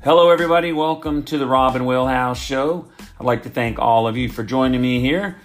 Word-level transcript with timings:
Hello, 0.00 0.30
everybody. 0.30 0.72
Welcome 0.72 1.24
to 1.24 1.38
the 1.38 1.46
Robin 1.46 1.84
Wheelhouse 1.84 2.38
Show. 2.38 2.86
I'd 3.18 3.26
like 3.26 3.42
to 3.42 3.50
thank 3.50 3.80
all 3.80 4.06
of 4.06 4.16
you 4.16 4.28
for 4.28 4.44
joining 4.44 4.80
me 4.80 5.00
here. 5.00 5.38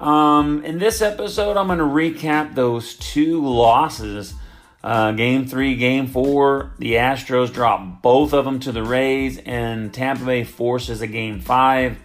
Um, 0.00 0.64
in 0.64 0.80
this 0.80 1.00
episode, 1.00 1.56
I'm 1.56 1.68
going 1.68 1.78
to 1.78 1.84
recap 1.84 2.56
those 2.56 2.94
two 2.96 3.46
losses. 3.46 4.34
Uh, 4.82 5.12
game 5.12 5.46
three, 5.46 5.76
game 5.76 6.08
four, 6.08 6.72
the 6.80 6.94
Astros 6.94 7.52
drop 7.52 8.02
both 8.02 8.32
of 8.32 8.44
them 8.44 8.58
to 8.60 8.72
the 8.72 8.82
Rays, 8.82 9.38
and 9.38 9.94
Tampa 9.94 10.24
Bay 10.24 10.42
forces 10.42 11.00
a 11.00 11.06
game 11.06 11.38
five. 11.38 11.96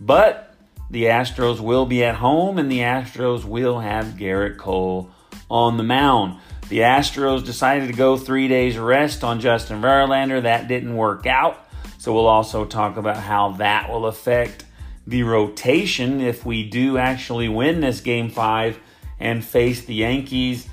But 0.00 0.54
the 0.88 1.04
Astros 1.04 1.60
will 1.60 1.84
be 1.84 2.02
at 2.04 2.14
home, 2.14 2.56
and 2.56 2.72
the 2.72 2.78
Astros 2.78 3.44
will 3.44 3.80
have 3.80 4.06
Gerrit 4.16 4.56
Cole 4.56 5.10
on 5.50 5.76
the 5.76 5.82
mound. 5.82 6.40
The 6.68 6.78
Astros 6.78 7.44
decided 7.44 7.88
to 7.88 7.94
go 7.94 8.16
three 8.16 8.48
days 8.48 8.78
rest 8.78 9.22
on 9.22 9.40
Justin 9.40 9.82
Verlander. 9.82 10.42
That 10.42 10.66
didn't 10.66 10.96
work 10.96 11.26
out. 11.26 11.68
So 11.98 12.12
we'll 12.12 12.26
also 12.26 12.64
talk 12.64 12.96
about 12.96 13.18
how 13.18 13.52
that 13.52 13.90
will 13.90 14.06
affect 14.06 14.64
the 15.06 15.22
rotation 15.22 16.20
if 16.20 16.44
we 16.44 16.68
do 16.68 16.96
actually 16.98 17.48
win 17.48 17.80
this 17.80 18.00
game 18.00 18.30
five 18.30 18.78
and 19.20 19.44
face 19.44 19.84
the 19.84 19.94
Yankees. 19.94 20.68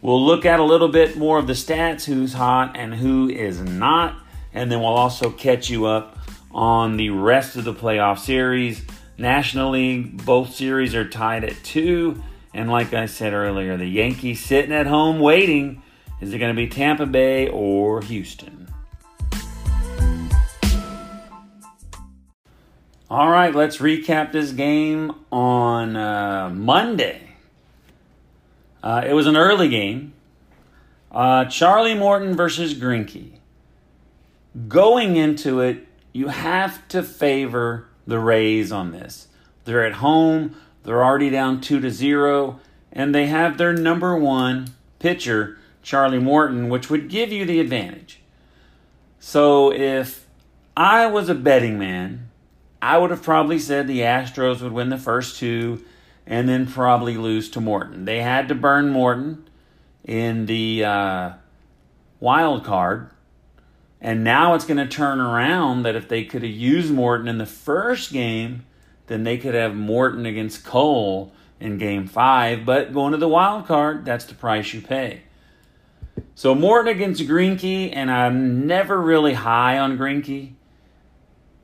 We'll 0.00 0.24
look 0.24 0.44
at 0.44 0.60
a 0.60 0.64
little 0.64 0.88
bit 0.88 1.16
more 1.16 1.38
of 1.38 1.46
the 1.46 1.52
stats 1.52 2.04
who's 2.04 2.32
hot 2.32 2.76
and 2.76 2.94
who 2.94 3.28
is 3.28 3.60
not. 3.60 4.16
And 4.52 4.70
then 4.70 4.80
we'll 4.80 4.88
also 4.88 5.30
catch 5.30 5.70
you 5.70 5.86
up 5.86 6.18
on 6.50 6.96
the 6.96 7.10
rest 7.10 7.56
of 7.56 7.64
the 7.64 7.74
playoff 7.74 8.18
series. 8.18 8.82
National 9.18 9.70
League, 9.70 10.24
both 10.24 10.54
series 10.54 10.94
are 10.94 11.08
tied 11.08 11.44
at 11.44 11.54
two. 11.62 12.22
And 12.54 12.70
like 12.70 12.92
I 12.92 13.06
said 13.06 13.32
earlier, 13.32 13.76
the 13.76 13.86
Yankees 13.86 14.44
sitting 14.44 14.72
at 14.72 14.86
home 14.86 15.20
waiting. 15.20 15.82
Is 16.20 16.32
it 16.32 16.38
going 16.38 16.54
to 16.54 16.56
be 16.56 16.68
Tampa 16.68 17.06
Bay 17.06 17.48
or 17.48 18.02
Houston? 18.02 18.68
All 23.10 23.28
right, 23.28 23.54
let's 23.54 23.76
recap 23.78 24.32
this 24.32 24.52
game 24.52 25.12
on 25.30 25.96
uh, 25.96 26.50
Monday. 26.50 27.32
Uh, 28.82 29.04
it 29.06 29.12
was 29.12 29.26
an 29.26 29.36
early 29.36 29.68
game. 29.68 30.14
Uh, 31.10 31.44
Charlie 31.44 31.94
Morton 31.94 32.34
versus 32.34 32.72
Greinke. 32.72 33.38
Going 34.66 35.16
into 35.16 35.60
it, 35.60 35.86
you 36.12 36.28
have 36.28 36.86
to 36.88 37.02
favor 37.02 37.86
the 38.06 38.18
Rays 38.18 38.72
on 38.72 38.92
this. 38.92 39.28
They're 39.64 39.84
at 39.84 39.94
home. 39.94 40.56
They're 40.84 41.04
already 41.04 41.30
down 41.30 41.60
2 41.60 41.80
to 41.80 41.90
0 41.90 42.60
and 42.92 43.14
they 43.14 43.26
have 43.26 43.58
their 43.58 43.72
number 43.72 44.16
1 44.16 44.74
pitcher 44.98 45.58
Charlie 45.82 46.18
Morton 46.18 46.68
which 46.68 46.90
would 46.90 47.08
give 47.08 47.32
you 47.32 47.44
the 47.44 47.60
advantage. 47.60 48.20
So 49.18 49.72
if 49.72 50.26
I 50.76 51.06
was 51.06 51.28
a 51.28 51.34
betting 51.34 51.78
man, 51.78 52.30
I 52.80 52.98
would 52.98 53.10
have 53.10 53.22
probably 53.22 53.58
said 53.58 53.86
the 53.86 54.00
Astros 54.00 54.60
would 54.60 54.72
win 54.72 54.88
the 54.88 54.98
first 54.98 55.38
two 55.38 55.84
and 56.26 56.48
then 56.48 56.66
probably 56.66 57.16
lose 57.16 57.50
to 57.50 57.60
Morton. 57.60 58.04
They 58.04 58.22
had 58.22 58.48
to 58.48 58.54
burn 58.54 58.90
Morton 58.90 59.48
in 60.04 60.46
the 60.46 60.84
uh, 60.84 61.32
wild 62.20 62.64
card. 62.64 63.10
And 64.00 64.24
now 64.24 64.54
it's 64.54 64.64
going 64.64 64.78
to 64.78 64.88
turn 64.88 65.20
around 65.20 65.84
that 65.84 65.94
if 65.94 66.08
they 66.08 66.24
could 66.24 66.42
have 66.42 66.50
used 66.50 66.92
Morton 66.92 67.28
in 67.28 67.38
the 67.38 67.46
first 67.46 68.12
game, 68.12 68.64
then 69.06 69.24
they 69.24 69.38
could 69.38 69.54
have 69.54 69.74
Morton 69.74 70.26
against 70.26 70.64
Cole 70.64 71.32
in 71.60 71.78
game 71.78 72.06
five. 72.06 72.64
But 72.64 72.92
going 72.92 73.12
to 73.12 73.18
the 73.18 73.28
wild 73.28 73.66
card, 73.66 74.04
that's 74.04 74.24
the 74.24 74.34
price 74.34 74.72
you 74.72 74.80
pay. 74.80 75.22
So 76.34 76.54
Morton 76.54 76.94
against 76.94 77.22
Greinke, 77.22 77.90
and 77.92 78.10
I'm 78.10 78.66
never 78.66 79.00
really 79.00 79.34
high 79.34 79.78
on 79.78 79.98
Greinke. 79.98 80.52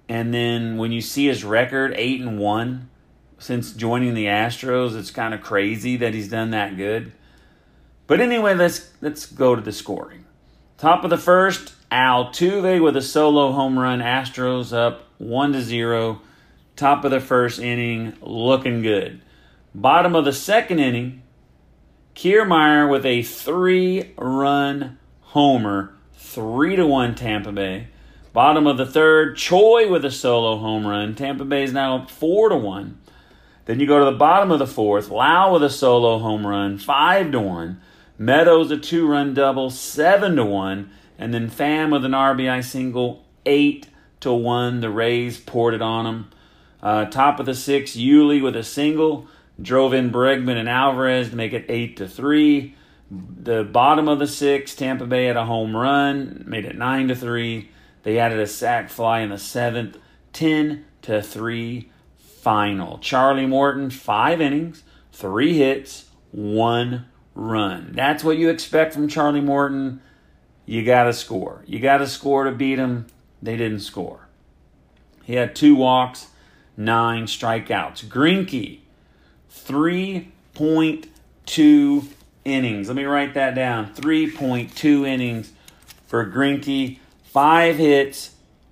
And 0.08 0.32
then 0.32 0.78
when 0.78 0.92
you 0.92 1.00
see 1.00 1.26
his 1.26 1.44
record, 1.44 1.92
eight 1.96 2.20
and 2.20 2.38
one 2.38 2.88
since 3.38 3.72
joining 3.72 4.14
the 4.14 4.26
Astros, 4.26 4.96
it's 4.98 5.10
kind 5.10 5.34
of 5.34 5.42
crazy 5.42 5.96
that 5.96 6.14
he's 6.14 6.28
done 6.28 6.50
that 6.50 6.76
good. 6.76 7.12
But 8.06 8.20
anyway, 8.20 8.54
let's 8.54 8.90
let's 9.00 9.26
go 9.26 9.54
to 9.54 9.60
the 9.60 9.72
scoring. 9.72 10.24
Top 10.78 11.04
of 11.04 11.10
the 11.10 11.18
first, 11.18 11.74
Altuve 11.92 12.82
with 12.82 12.96
a 12.96 13.02
solo 13.02 13.52
home 13.52 13.78
run. 13.78 14.00
Astros 14.00 14.72
up 14.72 15.04
one 15.18 15.52
to 15.52 15.60
zero 15.60 16.22
top 16.78 17.04
of 17.04 17.10
the 17.10 17.20
first 17.20 17.60
inning, 17.60 18.14
looking 18.22 18.80
good. 18.80 19.20
Bottom 19.74 20.14
of 20.14 20.24
the 20.24 20.32
second 20.32 20.78
inning, 20.78 21.22
Kiermaier 22.14 22.90
with 22.90 23.04
a 23.04 23.22
three 23.22 24.12
run 24.16 24.98
homer, 25.20 25.94
3 26.14 26.76
to 26.76 26.86
1 26.86 27.14
Tampa 27.14 27.52
Bay. 27.52 27.88
Bottom 28.32 28.66
of 28.66 28.76
the 28.76 28.86
third, 28.86 29.36
Choi 29.36 29.90
with 29.90 30.04
a 30.04 30.10
solo 30.10 30.58
home 30.58 30.86
run. 30.86 31.14
Tampa 31.14 31.44
Bay 31.44 31.64
is 31.64 31.72
now 31.72 32.06
4 32.06 32.50
to 32.50 32.56
1. 32.56 32.98
Then 33.66 33.80
you 33.80 33.86
go 33.86 33.98
to 33.98 34.04
the 34.06 34.12
bottom 34.12 34.50
of 34.50 34.58
the 34.58 34.66
fourth, 34.66 35.10
Lowe 35.10 35.52
with 35.52 35.62
a 35.62 35.70
solo 35.70 36.18
home 36.18 36.46
run, 36.46 36.78
5 36.78 37.32
to 37.32 37.40
1. 37.40 37.80
Meadows 38.16 38.70
a 38.70 38.78
two 38.78 39.06
run 39.06 39.34
double, 39.34 39.70
7 39.70 40.36
to 40.36 40.44
1. 40.44 40.90
And 41.18 41.34
then 41.34 41.50
Pham 41.50 41.92
with 41.92 42.04
an 42.04 42.12
RBI 42.12 42.64
single, 42.64 43.24
8 43.44 43.86
to 44.20 44.32
1. 44.32 44.80
The 44.80 44.90
Rays 44.90 45.38
poured 45.38 45.74
it 45.74 45.82
on 45.82 46.04
them. 46.04 46.30
Uh, 46.82 47.06
top 47.06 47.40
of 47.40 47.46
the 47.46 47.54
six, 47.54 47.92
Yuli 47.92 48.42
with 48.42 48.56
a 48.56 48.62
single 48.62 49.26
drove 49.60 49.92
in 49.92 50.10
Bregman 50.10 50.56
and 50.56 50.68
Alvarez 50.68 51.30
to 51.30 51.36
make 51.36 51.52
it 51.52 51.66
eight 51.68 51.96
to 51.96 52.08
three. 52.08 52.74
The 53.10 53.64
bottom 53.64 54.06
of 54.06 54.18
the 54.18 54.26
six, 54.26 54.74
Tampa 54.74 55.06
Bay 55.06 55.24
had 55.24 55.36
a 55.36 55.46
home 55.46 55.74
run, 55.74 56.44
made 56.46 56.64
it 56.64 56.76
nine 56.76 57.08
to 57.08 57.16
three. 57.16 57.70
They 58.02 58.18
added 58.18 58.38
a 58.38 58.46
sac 58.46 58.90
fly 58.90 59.20
in 59.20 59.30
the 59.30 59.38
seventh, 59.38 59.98
ten 60.32 60.84
to 61.02 61.22
three. 61.22 61.90
Final. 62.16 62.98
Charlie 62.98 63.46
Morton, 63.46 63.90
five 63.90 64.40
innings, 64.40 64.84
three 65.12 65.58
hits, 65.58 66.06
one 66.30 67.06
run. 67.34 67.90
That's 67.92 68.22
what 68.22 68.38
you 68.38 68.48
expect 68.48 68.94
from 68.94 69.08
Charlie 69.08 69.40
Morton. 69.40 70.00
You 70.64 70.84
got 70.84 71.04
to 71.04 71.12
score. 71.12 71.64
You 71.66 71.80
got 71.80 71.98
to 71.98 72.06
score 72.06 72.44
to 72.44 72.52
beat 72.52 72.78
him. 72.78 73.06
They 73.42 73.56
didn't 73.56 73.80
score. 73.80 74.28
He 75.24 75.34
had 75.34 75.56
two 75.56 75.74
walks 75.74 76.28
nine 76.78 77.26
strikeouts. 77.26 78.06
Greinke, 78.06 78.78
3.2 79.52 82.06
innings. 82.44 82.88
Let 82.88 82.96
me 82.96 83.04
write 83.04 83.34
that 83.34 83.54
down. 83.54 83.92
3.2 83.92 85.06
innings 85.06 85.52
for 86.06 86.24
Greinke. 86.24 86.98
Five 87.24 87.76
hits, 87.76 88.30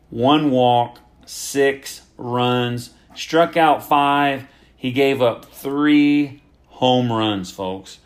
one 0.08 0.50
walk, 0.50 1.00
six 1.26 2.00
runs. 2.16 2.94
Struck 3.14 3.56
out 3.56 3.86
five. 3.86 4.46
He 4.76 4.92
gave 4.92 5.20
up 5.20 5.46
three 5.46 6.42
home 6.68 7.12
runs, 7.12 7.50
folks. 7.50 7.98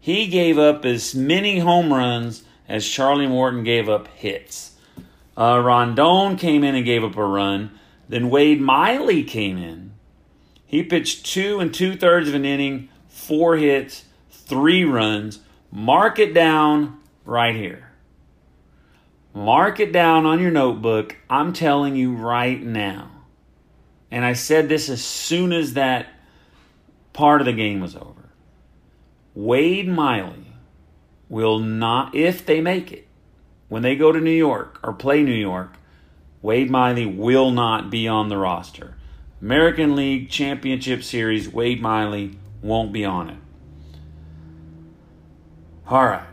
He 0.00 0.28
gave 0.28 0.58
up 0.58 0.84
as 0.84 1.14
many 1.14 1.58
home 1.58 1.92
runs 1.92 2.44
as 2.68 2.88
Charlie 2.88 3.26
Morton 3.26 3.64
gave 3.64 3.88
up 3.88 4.06
hits. 4.08 4.76
Uh, 5.36 5.60
Rondon 5.62 6.36
came 6.36 6.64
in 6.64 6.74
and 6.74 6.84
gave 6.84 7.04
up 7.04 7.16
a 7.16 7.24
run. 7.24 7.70
Then 8.10 8.28
Wade 8.28 8.60
Miley 8.60 9.22
came 9.22 9.56
in. 9.56 9.92
He 10.66 10.82
pitched 10.82 11.24
two 11.24 11.60
and 11.60 11.72
two 11.72 11.96
thirds 11.96 12.28
of 12.28 12.34
an 12.34 12.44
inning, 12.44 12.88
four 13.06 13.56
hits, 13.56 14.04
three 14.32 14.82
runs. 14.82 15.38
Mark 15.70 16.18
it 16.18 16.34
down 16.34 16.98
right 17.24 17.54
here. 17.54 17.92
Mark 19.32 19.78
it 19.78 19.92
down 19.92 20.26
on 20.26 20.40
your 20.40 20.50
notebook. 20.50 21.18
I'm 21.30 21.52
telling 21.52 21.94
you 21.94 22.12
right 22.12 22.60
now. 22.60 23.12
And 24.10 24.24
I 24.24 24.32
said 24.32 24.68
this 24.68 24.88
as 24.88 25.04
soon 25.04 25.52
as 25.52 25.74
that 25.74 26.08
part 27.12 27.40
of 27.40 27.44
the 27.44 27.52
game 27.52 27.78
was 27.78 27.94
over. 27.94 28.30
Wade 29.36 29.86
Miley 29.86 30.52
will 31.28 31.60
not, 31.60 32.12
if 32.16 32.44
they 32.44 32.60
make 32.60 32.90
it, 32.90 33.06
when 33.68 33.82
they 33.82 33.94
go 33.94 34.10
to 34.10 34.18
New 34.18 34.32
York 34.32 34.80
or 34.82 34.92
play 34.92 35.22
New 35.22 35.30
York, 35.32 35.74
Wade 36.42 36.70
Miley 36.70 37.06
will 37.06 37.50
not 37.50 37.90
be 37.90 38.08
on 38.08 38.28
the 38.28 38.36
roster. 38.36 38.96
American 39.42 39.96
League 39.96 40.30
Championship 40.30 41.02
Series, 41.02 41.48
Wade 41.48 41.80
Miley 41.80 42.38
won't 42.62 42.92
be 42.92 43.04
on 43.04 43.30
it. 43.30 43.38
All 45.86 46.04
right. 46.04 46.26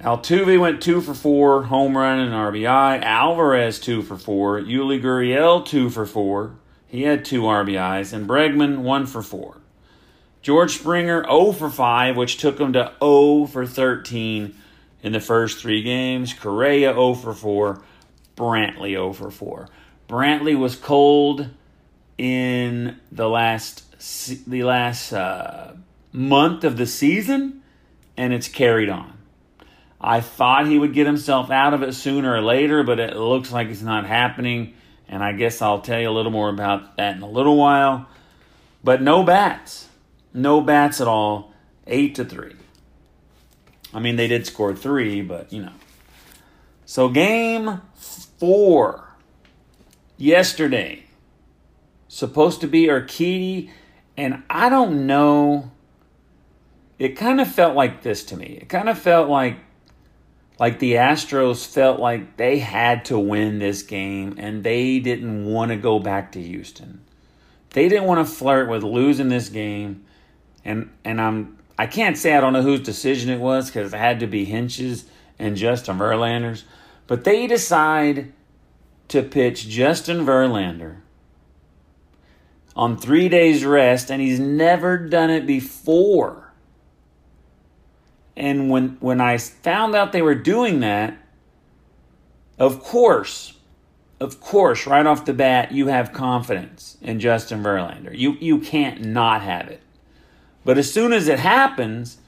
Altuve 0.00 0.58
went 0.58 0.82
two 0.82 1.00
for 1.00 1.14
four, 1.14 1.64
home 1.64 1.96
run 1.96 2.18
and 2.18 2.32
RBI. 2.32 3.02
Alvarez 3.02 3.78
two 3.78 4.02
for 4.02 4.16
four. 4.16 4.60
Yuli 4.60 5.00
Gurriel 5.00 5.64
two 5.64 5.90
for 5.90 6.06
four. 6.06 6.56
He 6.86 7.02
had 7.02 7.24
two 7.24 7.42
RBIs, 7.42 8.12
and 8.12 8.28
Bregman 8.28 8.78
one 8.78 9.06
for 9.06 9.22
four. 9.22 9.62
George 10.42 10.72
Springer 10.72 11.22
0 11.22 11.52
for 11.52 11.70
5, 11.70 12.16
which 12.16 12.36
took 12.36 12.58
him 12.58 12.72
to 12.72 12.92
0 13.00 13.46
for 13.46 13.64
13 13.64 14.54
in 15.02 15.12
the 15.12 15.20
first 15.20 15.60
three 15.60 15.82
games. 15.82 16.34
Correa 16.34 16.92
0 16.92 17.14
for 17.14 17.32
4. 17.32 17.80
Brantley 18.42 18.96
over 18.96 19.30
for 19.30 19.30
4. 19.30 19.68
Brantley 20.08 20.58
was 20.58 20.74
cold 20.74 21.48
in 22.18 22.98
the 23.12 23.28
last 23.28 23.84
the 24.48 24.64
last 24.64 25.12
uh, 25.12 25.74
month 26.12 26.64
of 26.64 26.76
the 26.76 26.86
season, 26.86 27.62
and 28.16 28.32
it's 28.32 28.48
carried 28.48 28.88
on. 28.88 29.16
I 30.00 30.20
thought 30.20 30.66
he 30.66 30.76
would 30.76 30.92
get 30.92 31.06
himself 31.06 31.52
out 31.52 31.72
of 31.72 31.82
it 31.84 31.92
sooner 31.94 32.34
or 32.34 32.42
later, 32.42 32.82
but 32.82 32.98
it 32.98 33.16
looks 33.16 33.52
like 33.52 33.68
it's 33.68 33.82
not 33.82 34.04
happening. 34.04 34.74
And 35.08 35.22
I 35.22 35.32
guess 35.32 35.62
I'll 35.62 35.80
tell 35.80 36.00
you 36.00 36.08
a 36.08 36.10
little 36.10 36.32
more 36.32 36.48
about 36.48 36.96
that 36.96 37.14
in 37.16 37.22
a 37.22 37.30
little 37.30 37.56
while. 37.56 38.08
But 38.82 39.00
no 39.00 39.22
bats. 39.22 39.88
No 40.34 40.60
bats 40.60 41.00
at 41.00 41.06
all. 41.06 41.54
Eight 41.86 42.16
to 42.16 42.24
three. 42.24 42.56
I 43.94 44.00
mean, 44.00 44.16
they 44.16 44.26
did 44.26 44.46
score 44.46 44.74
three, 44.74 45.22
but 45.22 45.52
you 45.52 45.62
know. 45.62 45.72
So, 46.84 47.08
game 47.08 47.80
four 48.42 49.08
yesterday, 50.16 51.04
supposed 52.08 52.60
to 52.60 52.66
be 52.66 52.88
Urquidy, 52.88 53.70
and 54.16 54.42
I 54.50 54.68
don't 54.68 55.06
know. 55.06 55.70
It 56.98 57.10
kind 57.10 57.40
of 57.40 57.46
felt 57.46 57.76
like 57.76 58.02
this 58.02 58.24
to 58.24 58.36
me. 58.36 58.58
It 58.60 58.68
kind 58.68 58.88
of 58.88 58.98
felt 58.98 59.28
like 59.28 59.58
like 60.58 60.80
the 60.80 60.94
Astros 60.94 61.64
felt 61.64 62.00
like 62.00 62.36
they 62.36 62.58
had 62.58 63.04
to 63.04 63.18
win 63.18 63.60
this 63.60 63.82
game 63.82 64.34
and 64.38 64.64
they 64.64 64.98
didn't 64.98 65.44
want 65.44 65.70
to 65.70 65.76
go 65.76 66.00
back 66.00 66.32
to 66.32 66.42
Houston. 66.42 67.00
They 67.70 67.88
didn't 67.88 68.08
want 68.08 68.26
to 68.26 68.34
flirt 68.34 68.68
with 68.68 68.82
losing 68.82 69.28
this 69.28 69.50
game 69.50 70.04
and 70.64 70.90
and 71.04 71.20
I'm 71.20 71.58
I 71.78 71.86
can't 71.86 72.18
say 72.18 72.34
I 72.34 72.40
don't 72.40 72.54
know 72.54 72.62
whose 72.62 72.80
decision 72.80 73.30
it 73.30 73.38
was 73.38 73.66
because 73.66 73.94
it 73.94 73.96
had 73.96 74.18
to 74.18 74.26
be 74.26 74.44
Hinch's 74.44 75.04
and 75.38 75.56
Justin 75.56 75.96
Verlander's, 75.96 76.64
but 77.06 77.24
they 77.24 77.46
decide 77.46 78.32
to 79.08 79.22
pitch 79.22 79.68
Justin 79.68 80.24
Verlander 80.24 80.96
on 82.74 82.96
three 82.96 83.28
days 83.28 83.64
rest, 83.64 84.10
and 84.10 84.22
he's 84.22 84.40
never 84.40 84.96
done 84.96 85.30
it 85.30 85.46
before. 85.46 86.52
And 88.36 88.70
when 88.70 88.96
when 89.00 89.20
I 89.20 89.36
found 89.36 89.94
out 89.94 90.12
they 90.12 90.22
were 90.22 90.34
doing 90.34 90.80
that, 90.80 91.16
of 92.58 92.82
course, 92.82 93.58
of 94.20 94.40
course, 94.40 94.86
right 94.86 95.04
off 95.04 95.24
the 95.24 95.34
bat, 95.34 95.72
you 95.72 95.88
have 95.88 96.12
confidence 96.12 96.96
in 97.02 97.20
Justin 97.20 97.62
Verlander. 97.62 98.16
You 98.16 98.32
you 98.40 98.58
can't 98.58 99.04
not 99.04 99.42
have 99.42 99.68
it. 99.68 99.82
But 100.64 100.78
as 100.78 100.90
soon 100.90 101.12
as 101.12 101.28
it 101.28 101.40
happens, 101.40 102.18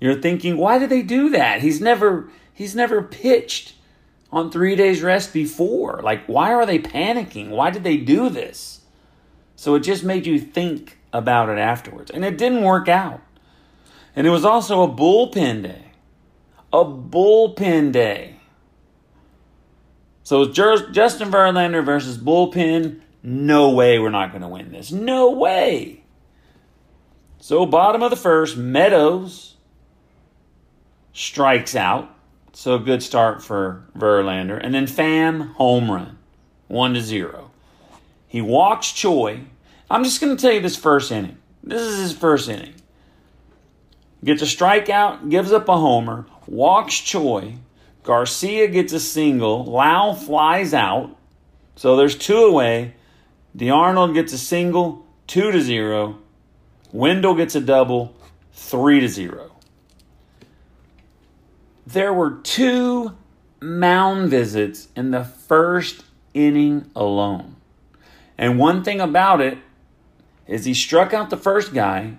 you're 0.00 0.20
thinking, 0.20 0.56
why 0.56 0.78
did 0.78 0.88
they 0.88 1.02
do 1.02 1.28
that? 1.30 1.60
He's 1.60 1.80
never 1.80 2.28
he's 2.52 2.74
never 2.74 3.02
pitched 3.02 3.74
on 4.32 4.50
3 4.50 4.74
days 4.74 5.02
rest 5.02 5.32
before. 5.32 6.00
Like 6.02 6.24
why 6.26 6.52
are 6.52 6.66
they 6.66 6.78
panicking? 6.78 7.50
Why 7.50 7.70
did 7.70 7.84
they 7.84 7.98
do 7.98 8.28
this? 8.28 8.80
So 9.54 9.74
it 9.76 9.80
just 9.80 10.02
made 10.02 10.26
you 10.26 10.40
think 10.40 10.98
about 11.12 11.48
it 11.48 11.58
afterwards. 11.58 12.10
And 12.10 12.24
it 12.24 12.38
didn't 12.38 12.64
work 12.64 12.88
out. 12.88 13.20
And 14.16 14.26
it 14.26 14.30
was 14.30 14.44
also 14.44 14.82
a 14.82 14.88
bullpen 14.88 15.62
day. 15.62 15.92
A 16.72 16.84
bullpen 16.84 17.92
day. 17.92 18.36
So 20.22 20.46
Justin 20.46 21.30
Verlander 21.30 21.84
versus 21.84 22.16
bullpen. 22.18 23.00
No 23.22 23.70
way 23.70 23.98
we're 23.98 24.10
not 24.10 24.30
going 24.30 24.42
to 24.42 24.48
win 24.48 24.72
this. 24.72 24.90
No 24.90 25.30
way. 25.30 26.02
So, 27.38 27.66
bottom 27.66 28.02
of 28.02 28.10
the 28.10 28.16
first, 28.16 28.56
Meadows 28.56 29.56
strikes 31.12 31.74
out. 31.74 32.08
So, 32.52 32.74
a 32.74 32.78
good 32.78 33.02
start 33.02 33.42
for 33.42 33.84
Verlander. 33.96 34.60
And 34.62 34.74
then 34.74 34.86
Pham, 34.86 35.52
home 35.54 35.90
run, 35.90 36.18
1 36.68 36.94
to 36.94 37.00
0. 37.00 37.50
He 38.28 38.40
walks 38.40 38.92
Choi. 38.92 39.40
I'm 39.90 40.04
just 40.04 40.20
going 40.20 40.36
to 40.36 40.40
tell 40.40 40.52
you 40.52 40.60
this 40.60 40.76
first 40.76 41.10
inning. 41.12 41.38
This 41.62 41.82
is 41.82 42.00
his 42.00 42.12
first 42.12 42.48
inning. 42.48 42.74
Gets 44.24 44.42
a 44.42 44.46
strikeout, 44.46 45.30
gives 45.30 45.52
up 45.52 45.68
a 45.68 45.76
homer, 45.76 46.26
walks 46.46 46.98
Choi. 46.98 47.56
Garcia 48.02 48.68
gets 48.68 48.92
a 48.92 49.00
single. 49.00 49.64
Lowe 49.64 50.14
flies 50.14 50.74
out. 50.74 51.16
So 51.76 51.96
there's 51.96 52.16
two 52.16 52.44
away. 52.44 52.94
d'Arnaud 53.56 54.12
gets 54.12 54.32
a 54.32 54.38
single, 54.38 55.06
2 55.28 55.52
to 55.52 55.60
0. 55.60 56.18
Wendle 56.92 57.34
gets 57.34 57.54
a 57.54 57.60
double, 57.60 58.14
3 58.52 59.00
to 59.00 59.08
0. 59.08 59.51
There 61.92 62.12
were 62.14 62.38
two 62.42 63.16
mound 63.60 64.30
visits 64.30 64.88
in 64.96 65.10
the 65.10 65.24
first 65.24 66.04
inning 66.32 66.90
alone. 66.96 67.56
And 68.38 68.58
one 68.58 68.82
thing 68.82 68.98
about 68.98 69.42
it 69.42 69.58
is 70.46 70.64
he 70.64 70.72
struck 70.72 71.12
out 71.12 71.28
the 71.28 71.36
first 71.36 71.74
guy 71.74 72.14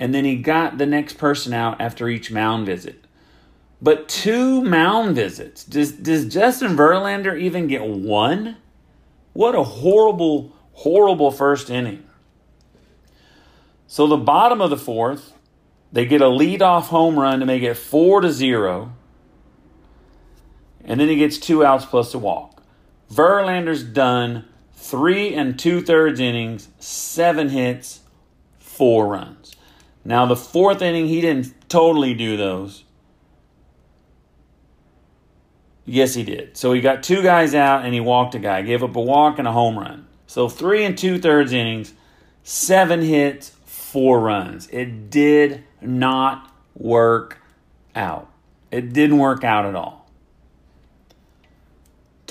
and 0.00 0.12
then 0.12 0.24
he 0.24 0.34
got 0.34 0.78
the 0.78 0.86
next 0.86 1.16
person 1.16 1.52
out 1.52 1.80
after 1.80 2.08
each 2.08 2.32
mound 2.32 2.66
visit. 2.66 3.04
But 3.80 4.08
two 4.08 4.64
mound 4.64 5.14
visits. 5.14 5.62
Does 5.62 5.92
does 5.92 6.26
Justin 6.26 6.76
Verlander 6.76 7.38
even 7.38 7.68
get 7.68 7.86
one? 7.86 8.56
What 9.32 9.54
a 9.54 9.62
horrible, 9.62 10.56
horrible 10.72 11.30
first 11.30 11.70
inning. 11.70 12.04
So 13.86 14.08
the 14.08 14.16
bottom 14.16 14.60
of 14.60 14.70
the 14.70 14.76
fourth, 14.76 15.34
they 15.92 16.04
get 16.04 16.20
a 16.20 16.28
lead-off 16.28 16.88
home 16.88 17.16
run 17.16 17.38
to 17.38 17.46
make 17.46 17.62
it 17.62 17.74
four 17.74 18.20
to 18.20 18.32
zero. 18.32 18.92
And 20.84 21.00
then 21.00 21.08
he 21.08 21.16
gets 21.16 21.38
two 21.38 21.64
outs 21.64 21.84
plus 21.84 22.14
a 22.14 22.18
walk. 22.18 22.62
Verlander's 23.10 23.82
done 23.82 24.46
three 24.74 25.34
and 25.34 25.58
two 25.58 25.80
thirds 25.80 26.20
innings, 26.20 26.68
seven 26.78 27.48
hits, 27.48 28.00
four 28.58 29.08
runs. 29.08 29.54
Now 30.04 30.26
the 30.26 30.36
fourth 30.36 30.82
inning, 30.82 31.08
he 31.08 31.20
didn't 31.20 31.68
totally 31.68 32.14
do 32.14 32.36
those. 32.36 32.84
Yes, 35.86 36.14
he 36.14 36.22
did. 36.22 36.56
So 36.56 36.72
he 36.72 36.80
got 36.80 37.02
two 37.02 37.22
guys 37.22 37.54
out 37.54 37.84
and 37.84 37.92
he 37.92 38.00
walked 38.00 38.34
a 38.34 38.38
guy, 38.38 38.62
gave 38.62 38.82
up 38.82 38.96
a 38.96 39.00
walk 39.00 39.38
and 39.38 39.46
a 39.46 39.52
home 39.52 39.78
run. 39.78 40.06
So 40.26 40.48
three 40.48 40.84
and 40.84 40.96
two 40.96 41.18
thirds 41.18 41.52
innings, 41.52 41.92
seven 42.42 43.02
hits, 43.02 43.50
four 43.64 44.20
runs. 44.20 44.68
It 44.68 45.10
did 45.10 45.64
not 45.80 46.50
work 46.74 47.38
out. 47.94 48.30
It 48.70 48.92
didn't 48.92 49.18
work 49.18 49.44
out 49.44 49.66
at 49.66 49.74
all. 49.74 50.03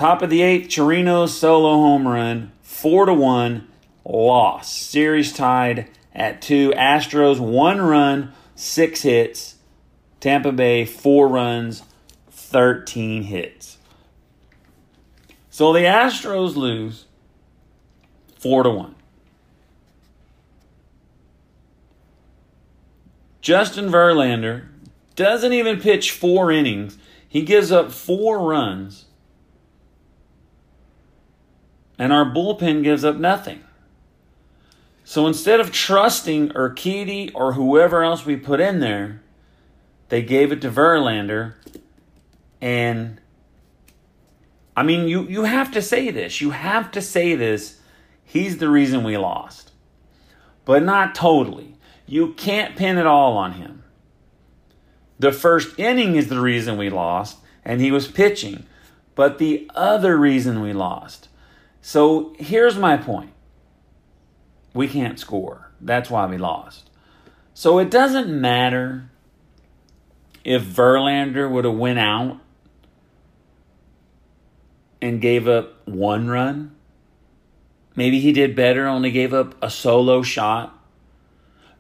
Top 0.04 0.22
of 0.22 0.30
the 0.30 0.42
eighth, 0.42 0.68
Chirinos 0.68 1.30
solo 1.30 1.76
home 1.76 2.06
run, 2.06 2.52
four 2.62 3.06
to 3.06 3.14
one, 3.14 3.70
loss. 4.04 4.70
Series 4.70 5.32
tied 5.32 5.88
at 6.14 6.42
two. 6.42 6.72
Astros 6.72 7.40
one 7.40 7.80
run, 7.80 8.34
six 8.54 9.04
hits. 9.04 9.56
Tampa 10.20 10.52
Bay 10.52 10.84
four 10.84 11.30
runs, 11.30 11.84
thirteen 12.30 13.24
hits. 13.24 13.78
So 15.50 15.72
the 15.72 15.86
Astros 15.86 16.58
lose 16.58 17.06
four 18.38 18.64
to 18.64 18.72
one. 18.72 18.96
Justin 23.40 23.90
Verlander 23.90 24.66
doesn't 25.16 25.54
even 25.54 25.80
pitch 25.80 26.12
four 26.12 26.52
innings. 26.52 26.98
He 27.26 27.44
gives 27.44 27.72
up 27.72 27.90
four 27.90 28.40
runs. 28.46 29.06
And 32.04 32.12
our 32.12 32.26
bullpen 32.26 32.84
gives 32.84 33.06
up 33.06 33.16
nothing. 33.16 33.64
So 35.06 35.26
instead 35.26 35.62
of 35.62 35.72
trusting 35.72 36.50
Urquidy 36.50 37.32
or 37.34 37.54
whoever 37.54 38.04
else 38.04 38.26
we 38.26 38.36
put 38.36 38.60
in 38.60 38.82
there, 38.82 39.22
they 40.10 40.22
gave 40.22 40.52
it 40.52 40.60
to 40.64 40.70
Verlander 40.70 41.54
and 42.60 43.22
I 44.76 44.84
mean, 44.84 45.08
you, 45.08 45.30
you 45.30 45.46
have 45.46 45.72
to 45.72 45.82
say 45.82 46.12
this. 46.12 46.42
You 46.42 46.50
have 46.50 46.92
to 46.92 47.02
say 47.02 47.36
this. 47.36 47.80
He's 48.26 48.58
the 48.58 48.70
reason 48.70 49.06
we 49.06 49.16
lost. 49.16 49.72
But 50.66 50.84
not 50.84 51.16
totally. 51.16 51.78
You 52.06 52.34
can't 52.34 52.76
pin 52.76 52.98
it 52.98 53.08
all 53.08 53.38
on 53.38 53.54
him. 53.54 53.82
The 55.20 55.32
first 55.32 55.80
inning 55.80 56.18
is 56.18 56.28
the 56.28 56.42
reason 56.42 56.76
we 56.76 56.90
lost, 56.90 57.38
and 57.64 57.80
he 57.80 57.92
was 57.92 58.10
pitching. 58.10 58.66
But 59.16 59.38
the 59.38 59.72
other 59.74 60.18
reason 60.18 60.60
we 60.60 60.74
lost. 60.74 61.30
So 61.86 62.34
here's 62.40 62.78
my 62.78 62.96
point 62.96 63.32
we 64.74 64.88
can't 64.88 65.20
score. 65.20 65.70
That's 65.82 66.10
why 66.10 66.26
we 66.26 66.38
lost. 66.38 66.90
So 67.54 67.78
it 67.78 67.92
doesn't 67.92 68.30
matter 68.30 69.12
if 70.46 70.64
Verlander 70.64 71.52
would 71.52 71.66
have 71.66 71.76
went 71.76 72.00
out 72.00 72.40
and 75.02 75.20
gave 75.20 75.46
up 75.46 75.86
one 75.86 76.30
run. 76.30 76.74
Maybe 77.98 78.22
he 78.22 78.32
did 78.32 78.56
better, 78.56 78.88
only 78.88 79.12
gave 79.12 79.34
up 79.34 79.62
a 79.62 79.70
solo 79.70 80.22
shot. 80.22 80.80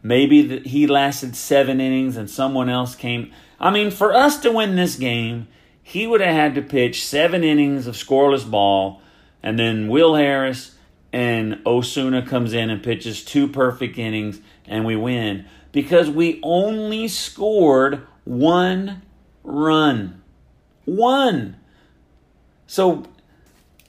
Maybe 0.03 0.59
he 0.59 0.85
lasted 0.85 1.33
seven 1.33 1.79
innings 1.79 2.17
and 2.17 2.29
someone 2.29 2.69
else 2.69 2.93
came. 2.93 3.31
I 3.57 3.71
mean, 3.71 3.89
for 3.89 4.13
us 4.13 4.37
to 4.39 4.51
win 4.51 4.75
this 4.75 4.97
game, 4.97 5.47
he 5.81 6.05
would 6.05 6.19
have 6.19 6.35
had 6.35 6.55
to 6.55 6.61
pitch 6.61 7.05
seven 7.05 7.45
innings 7.45 7.87
of 7.87 7.95
scoreless 7.95 8.47
ball, 8.49 9.01
and 9.43 9.59
then 9.59 9.89
Will 9.89 10.15
Harris 10.15 10.75
and 11.11 11.61
Osuna 11.67 12.25
comes 12.25 12.53
in 12.53 12.69
and 12.71 12.81
pitches 12.81 13.23
two 13.23 13.47
perfect 13.47 13.99
innings, 13.99 14.39
and 14.65 14.85
we 14.85 14.95
win 14.95 15.45
because 15.71 16.09
we 16.09 16.39
only 16.41 17.07
scored 17.07 18.07
one 18.23 19.03
run. 19.43 20.23
One. 20.85 21.57
So, 22.65 23.05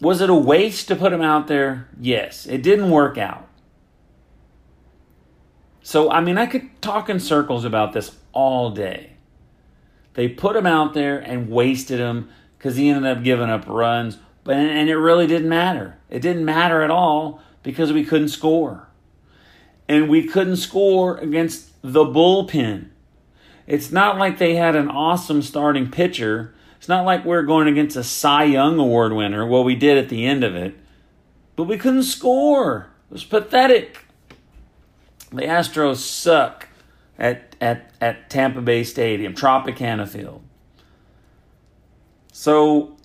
was 0.00 0.20
it 0.20 0.28
a 0.28 0.34
waste 0.34 0.88
to 0.88 0.96
put 0.96 1.12
him 1.12 1.22
out 1.22 1.46
there? 1.46 1.88
Yes. 1.98 2.46
It 2.46 2.62
didn't 2.62 2.90
work 2.90 3.16
out. 3.16 3.48
So, 5.82 6.10
I 6.10 6.20
mean, 6.20 6.38
I 6.38 6.46
could 6.46 6.82
talk 6.82 7.08
in 7.08 7.20
circles 7.20 7.64
about 7.64 7.92
this 7.92 8.16
all 8.32 8.70
day. 8.70 9.12
They 10.14 10.28
put 10.28 10.56
him 10.56 10.66
out 10.66 10.94
there 10.94 11.18
and 11.18 11.48
wasted 11.48 12.00
him 12.00 12.30
because 12.56 12.76
he 12.76 12.88
ended 12.88 13.10
up 13.10 13.22
giving 13.22 13.50
up 13.50 13.66
runs, 13.66 14.18
but 14.44 14.56
and 14.56 14.88
it 14.88 14.96
really 14.96 15.26
didn't 15.26 15.48
matter. 15.48 15.96
It 16.10 16.20
didn't 16.20 16.44
matter 16.44 16.82
at 16.82 16.90
all 16.90 17.40
because 17.62 17.92
we 17.92 18.04
couldn't 18.04 18.28
score. 18.28 18.88
And 19.88 20.08
we 20.08 20.26
couldn't 20.26 20.56
score 20.56 21.16
against 21.18 21.70
the 21.82 22.04
bullpen. 22.04 22.88
It's 23.66 23.90
not 23.90 24.18
like 24.18 24.38
they 24.38 24.54
had 24.54 24.76
an 24.76 24.88
awesome 24.88 25.42
starting 25.42 25.90
pitcher. 25.90 26.54
It's 26.76 26.88
not 26.88 27.06
like 27.06 27.24
we're 27.24 27.42
going 27.42 27.66
against 27.66 27.96
a 27.96 28.04
Cy 28.04 28.44
Young 28.44 28.78
Award 28.78 29.14
winner. 29.14 29.46
Well, 29.46 29.64
we 29.64 29.74
did 29.74 29.96
at 29.96 30.10
the 30.10 30.26
end 30.26 30.44
of 30.44 30.54
it, 30.54 30.74
but 31.56 31.64
we 31.64 31.78
couldn't 31.78 32.02
score. 32.02 32.90
It 33.10 33.14
was 33.14 33.24
pathetic. 33.24 34.04
The 35.30 35.42
Astros 35.42 35.96
suck 35.96 36.68
at, 37.18 37.56
at, 37.60 37.92
at 38.00 38.28
Tampa 38.28 38.60
Bay 38.60 38.84
Stadium, 38.84 39.34
Tropicana 39.34 40.06
Field. 40.06 40.42
So 42.32 42.96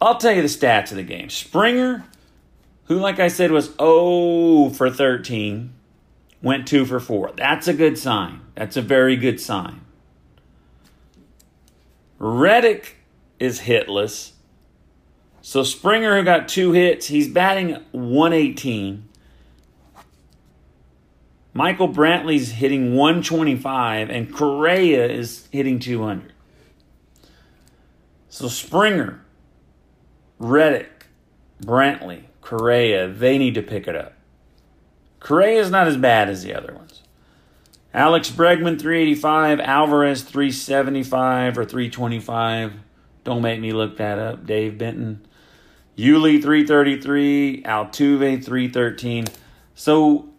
I'll 0.00 0.16
tell 0.16 0.32
you 0.32 0.42
the 0.42 0.48
stats 0.48 0.90
of 0.90 0.96
the 0.96 1.02
game. 1.02 1.28
Springer, 1.28 2.04
who, 2.84 2.98
like 2.98 3.20
I 3.20 3.28
said, 3.28 3.50
was 3.50 3.74
0 3.74 4.70
for 4.70 4.90
13, 4.90 5.72
went 6.42 6.66
2 6.66 6.86
for 6.86 7.00
4. 7.00 7.32
That's 7.36 7.68
a 7.68 7.74
good 7.74 7.98
sign. 7.98 8.40
That's 8.54 8.76
a 8.76 8.82
very 8.82 9.16
good 9.16 9.40
sign. 9.40 9.82
Reddick 12.18 12.96
is 13.38 13.60
hitless. 13.60 14.32
So 15.42 15.62
Springer, 15.62 16.18
who 16.18 16.24
got 16.24 16.48
two 16.48 16.72
hits, 16.72 17.06
he's 17.06 17.28
batting 17.28 17.82
118. 17.92 19.08
Michael 21.52 21.88
Brantley's 21.88 22.52
hitting 22.52 22.94
125, 22.94 24.08
and 24.10 24.32
Correa 24.32 25.06
is 25.08 25.48
hitting 25.50 25.78
200. 25.78 26.32
So 28.28 28.48
Springer, 28.48 29.24
Reddick, 30.40 31.04
Brantley, 31.62 32.22
Correa, 32.40 33.06
they 33.06 33.36
need 33.36 33.54
to 33.56 33.62
pick 33.62 33.86
it 33.86 33.94
up. 33.94 34.14
Correa 35.20 35.60
is 35.60 35.70
not 35.70 35.86
as 35.86 35.98
bad 35.98 36.30
as 36.30 36.42
the 36.42 36.54
other 36.54 36.72
ones. 36.72 37.02
Alex 37.92 38.30
Bregman 38.30 38.80
385, 38.80 39.60
Alvarez 39.60 40.22
375 40.22 41.58
or 41.58 41.66
325. 41.66 42.72
Don't 43.22 43.42
make 43.42 43.60
me 43.60 43.72
look 43.72 43.98
that 43.98 44.18
up. 44.18 44.46
Dave 44.46 44.78
Benton. 44.78 45.26
Yuli 45.98 46.40
333, 46.40 47.62
Altuve 47.64 48.42
313. 48.42 49.26
So 49.74 50.30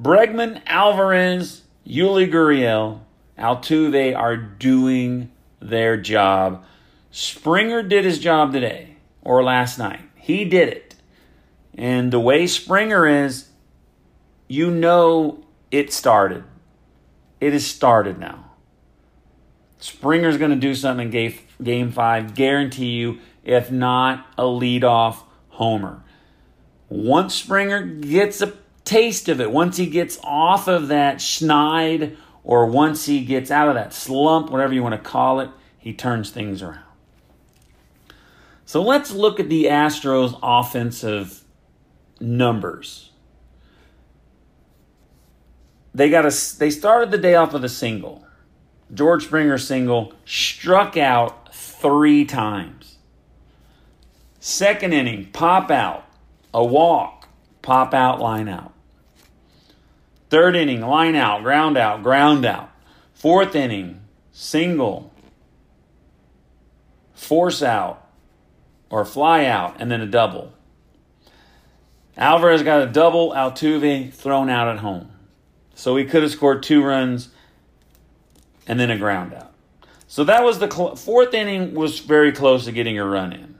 Bregman, 0.00 0.62
Alvarez, 0.64 1.60
Yuli 1.86 2.32
Gurriel, 2.32 3.00
Altuve 3.38 4.16
are 4.16 4.38
doing 4.38 5.30
their 5.60 5.98
job. 5.98 6.64
Springer 7.10 7.82
did 7.82 8.06
his 8.06 8.18
job 8.18 8.54
today 8.54 8.95
or 9.26 9.42
last 9.42 9.76
night. 9.76 10.02
He 10.14 10.44
did 10.44 10.68
it. 10.68 10.94
And 11.74 12.12
the 12.12 12.20
way 12.20 12.46
Springer 12.46 13.06
is, 13.06 13.48
you 14.46 14.70
know 14.70 15.44
it 15.72 15.92
started. 15.92 16.44
It 17.40 17.52
has 17.52 17.66
started 17.66 18.20
now. 18.20 18.52
Springer's 19.78 20.38
going 20.38 20.52
to 20.52 20.56
do 20.56 20.76
something 20.76 21.06
in 21.06 21.10
game, 21.10 21.34
game 21.60 21.90
five, 21.90 22.36
guarantee 22.36 22.92
you, 22.92 23.18
if 23.42 23.70
not 23.70 24.26
a 24.38 24.44
leadoff 24.44 25.24
homer. 25.48 26.04
Once 26.88 27.34
Springer 27.34 27.84
gets 27.84 28.40
a 28.40 28.52
taste 28.84 29.28
of 29.28 29.40
it, 29.40 29.50
once 29.50 29.76
he 29.76 29.86
gets 29.86 30.20
off 30.22 30.68
of 30.68 30.86
that 30.88 31.16
schneid 31.16 32.16
or 32.44 32.66
once 32.66 33.06
he 33.06 33.24
gets 33.24 33.50
out 33.50 33.68
of 33.68 33.74
that 33.74 33.92
slump, 33.92 34.50
whatever 34.50 34.72
you 34.72 34.84
want 34.84 34.94
to 34.94 35.10
call 35.10 35.40
it, 35.40 35.50
he 35.78 35.92
turns 35.92 36.30
things 36.30 36.62
around. 36.62 36.85
So 38.66 38.82
let's 38.82 39.12
look 39.12 39.38
at 39.38 39.48
the 39.48 39.64
Astros' 39.66 40.38
offensive 40.42 41.44
numbers. 42.20 43.12
They 45.94 46.10
got 46.10 46.26
a, 46.26 46.58
they 46.58 46.70
started 46.70 47.10
the 47.10 47.18
day 47.18 47.36
off 47.36 47.52
with 47.52 47.64
a 47.64 47.70
single. 47.70 48.26
George 48.92 49.24
Springer 49.24 49.56
single 49.56 50.12
struck 50.24 50.96
out 50.96 51.54
three 51.54 52.24
times. 52.24 52.98
Second 54.40 54.92
inning, 54.92 55.30
pop 55.32 55.70
out, 55.70 56.04
a 56.52 56.64
walk, 56.64 57.28
pop 57.62 57.94
out, 57.94 58.20
line 58.20 58.48
out. 58.48 58.72
Third 60.28 60.56
inning, 60.56 60.80
line 60.80 61.14
out, 61.14 61.42
ground 61.42 61.78
out, 61.78 62.02
ground 62.02 62.44
out. 62.44 62.70
Fourth 63.14 63.54
inning, 63.54 64.02
single, 64.32 65.12
force 67.14 67.62
out, 67.62 68.05
or 68.90 69.04
fly 69.04 69.44
out, 69.44 69.76
and 69.80 69.90
then 69.90 70.00
a 70.00 70.06
double. 70.06 70.52
Alvarez 72.16 72.62
got 72.62 72.82
a 72.82 72.86
double, 72.86 73.32
Altuve 73.32 74.12
thrown 74.12 74.48
out 74.48 74.68
at 74.68 74.78
home. 74.78 75.10
So 75.74 75.96
he 75.96 76.04
could 76.04 76.22
have 76.22 76.32
scored 76.32 76.62
two 76.62 76.82
runs 76.82 77.28
and 78.66 78.80
then 78.80 78.90
a 78.90 78.98
ground 78.98 79.34
out. 79.34 79.52
So 80.08 80.24
that 80.24 80.42
was 80.42 80.58
the 80.58 80.70
cl- 80.70 80.96
fourth 80.96 81.34
inning 81.34 81.74
was 81.74 81.98
very 81.98 82.32
close 82.32 82.64
to 82.64 82.72
getting 82.72 82.98
a 82.98 83.04
run 83.04 83.32
in. 83.32 83.56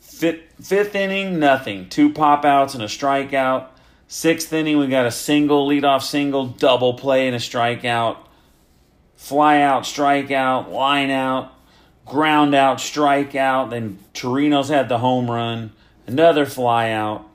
Fifth, 0.00 0.42
fifth 0.62 0.94
inning, 0.94 1.38
nothing. 1.38 1.88
Two 1.88 2.12
pop 2.12 2.44
outs 2.44 2.74
and 2.74 2.82
a 2.82 2.86
strikeout. 2.86 3.68
Sixth 4.08 4.52
inning, 4.52 4.78
we 4.78 4.86
got 4.86 5.06
a 5.06 5.10
single, 5.10 5.68
leadoff 5.68 6.02
single, 6.02 6.46
double 6.46 6.94
play, 6.94 7.26
and 7.26 7.36
a 7.36 7.38
strikeout. 7.38 8.16
Fly 9.16 9.60
out, 9.60 9.84
strikeout, 9.84 10.70
line 10.70 11.10
out, 11.10 11.52
ground 12.10 12.54
out, 12.54 12.78
strikeout. 12.78 13.70
Then 13.70 13.98
Chirinos 14.12 14.68
had 14.68 14.88
the 14.88 14.98
home 14.98 15.30
run, 15.30 15.72
another 16.06 16.44
fly 16.44 16.90
out. 16.90 17.26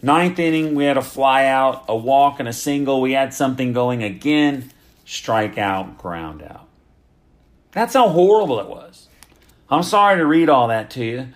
Ninth 0.00 0.38
inning, 0.38 0.74
we 0.74 0.84
had 0.84 0.96
a 0.96 1.02
fly 1.02 1.46
out, 1.46 1.84
a 1.88 1.96
walk, 1.96 2.40
and 2.40 2.48
a 2.48 2.52
single. 2.52 3.00
We 3.00 3.12
had 3.12 3.34
something 3.34 3.72
going 3.72 4.02
again, 4.02 4.70
strikeout, 5.06 5.98
ground 5.98 6.42
out. 6.42 6.66
That's 7.72 7.94
how 7.94 8.08
horrible 8.08 8.60
it 8.60 8.66
was. 8.66 9.08
I'm 9.70 9.82
sorry 9.82 10.16
to 10.18 10.26
read 10.26 10.48
all 10.48 10.68
that 10.68 10.90
to 10.90 11.04
you. 11.04 11.28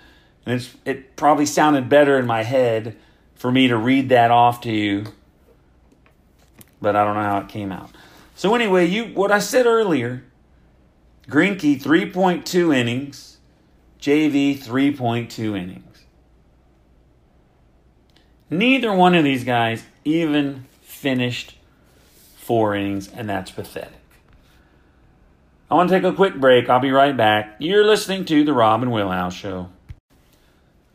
And 0.45 0.67
it 0.85 1.17
probably 1.17 1.47
sounded 1.47 1.89
better 1.89 2.19
in 2.19 2.27
my 2.27 2.43
head 2.43 2.97
for 3.35 3.51
me 3.51 3.69
to 3.69 3.77
read 3.77 4.09
that 4.11 4.31
off 4.31 4.61
to 4.63 4.73
you, 4.73 5.05
but 6.81 6.97
I 6.97 7.05
don't 7.05 7.15
know 7.15 7.23
how 7.23 7.39
it 7.39 7.49
came 7.49 7.73
out. 7.73 7.91
So 8.35 8.55
anyway, 8.55 8.87
you 8.87 9.07
what 9.07 9.33
I 9.33 9.39
said 9.41 9.67
earlier, 9.67 10.25
Greinke 11.29 11.83
3.2 11.83 12.75
innings, 12.75 13.39
JV 14.01 14.57
3.2 14.57 15.59
innings. 15.59 16.05
Neither 18.49 18.93
one 18.93 19.17
of 19.17 19.25
these 19.25 19.43
guys 19.43 19.83
even 20.05 20.67
finished 20.83 21.57
four 22.37 22.77
innings, 22.77 23.09
and 23.09 23.29
that's 23.29 23.51
pathetic. 23.51 23.99
I 25.69 25.75
want 25.75 25.91
to 25.91 25.97
take 25.97 26.05
a 26.05 26.15
quick 26.15 26.37
break. 26.37 26.71
I'll 26.71 26.79
be 26.79 26.93
right 26.93 27.17
back. 27.17 27.57
You're 27.59 27.85
listening 27.85 28.25
to 28.27 28.45
The 28.45 28.53
Rob 28.53 28.83
and 28.83 28.93
Will 28.93 29.31
Show. 29.31 29.71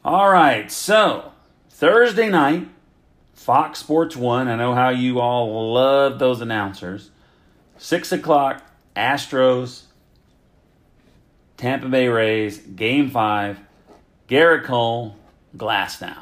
All 0.06 0.32
right, 0.32 0.72
so 0.72 1.34
Thursday 1.70 2.30
night, 2.30 2.70
Fox 3.34 3.80
Sports 3.80 4.16
1. 4.16 4.48
I 4.48 4.56
know 4.56 4.74
how 4.74 4.88
you 4.88 5.20
all 5.20 5.74
love 5.74 6.20
those 6.20 6.40
announcers. 6.40 7.12
6 7.78 8.14
o'clock, 8.14 8.64
Astros, 8.96 9.88
Tampa 11.62 11.88
Bay 11.88 12.08
Rays, 12.08 12.58
Game 12.58 13.12
5, 13.12 13.60
Gerrit 14.28 14.64
Cole, 14.64 15.16
Glasnow. 15.56 16.18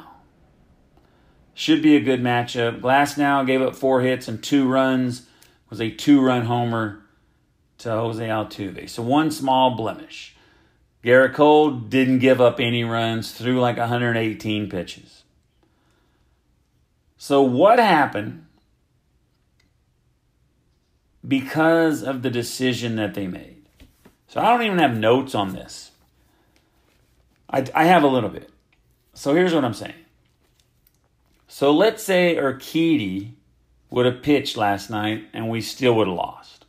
Should 1.54 1.80
be 1.82 1.96
a 1.96 2.00
good 2.00 2.20
matchup. 2.20 2.82
Glasnow 2.82 3.46
gave 3.46 3.62
up 3.62 3.74
four 3.74 4.02
hits 4.02 4.28
and 4.28 4.44
two 4.44 4.68
runs, 4.68 5.28
was 5.70 5.80
a 5.80 5.90
two 5.90 6.20
run 6.20 6.44
homer 6.44 7.00
to 7.78 7.88
Jose 7.88 8.22
Altuve. 8.22 8.86
So 8.90 9.02
one 9.02 9.30
small 9.30 9.74
blemish. 9.74 10.36
Gerrit 11.02 11.32
Cole 11.32 11.70
didn't 11.70 12.18
give 12.18 12.42
up 12.42 12.60
any 12.60 12.84
runs, 12.84 13.32
threw 13.32 13.60
like 13.60 13.78
118 13.78 14.68
pitches. 14.68 15.22
So 17.16 17.40
what 17.40 17.78
happened 17.78 18.44
because 21.26 22.02
of 22.02 22.20
the 22.20 22.30
decision 22.30 22.96
that 22.96 23.14
they 23.14 23.26
made? 23.26 23.59
So 24.30 24.40
I 24.40 24.44
don't 24.44 24.62
even 24.62 24.78
have 24.78 24.96
notes 24.96 25.34
on 25.34 25.54
this. 25.54 25.90
I, 27.50 27.66
I 27.74 27.86
have 27.86 28.04
a 28.04 28.06
little 28.06 28.30
bit. 28.30 28.48
So 29.12 29.34
here's 29.34 29.52
what 29.52 29.64
I'm 29.64 29.74
saying. 29.74 30.04
So 31.48 31.72
let's 31.72 32.04
say 32.04 32.36
Urquidy 32.36 33.32
would 33.90 34.06
have 34.06 34.22
pitched 34.22 34.56
last 34.56 34.88
night 34.88 35.24
and 35.32 35.50
we 35.50 35.60
still 35.60 35.96
would 35.96 36.06
have 36.06 36.16
lost. 36.16 36.64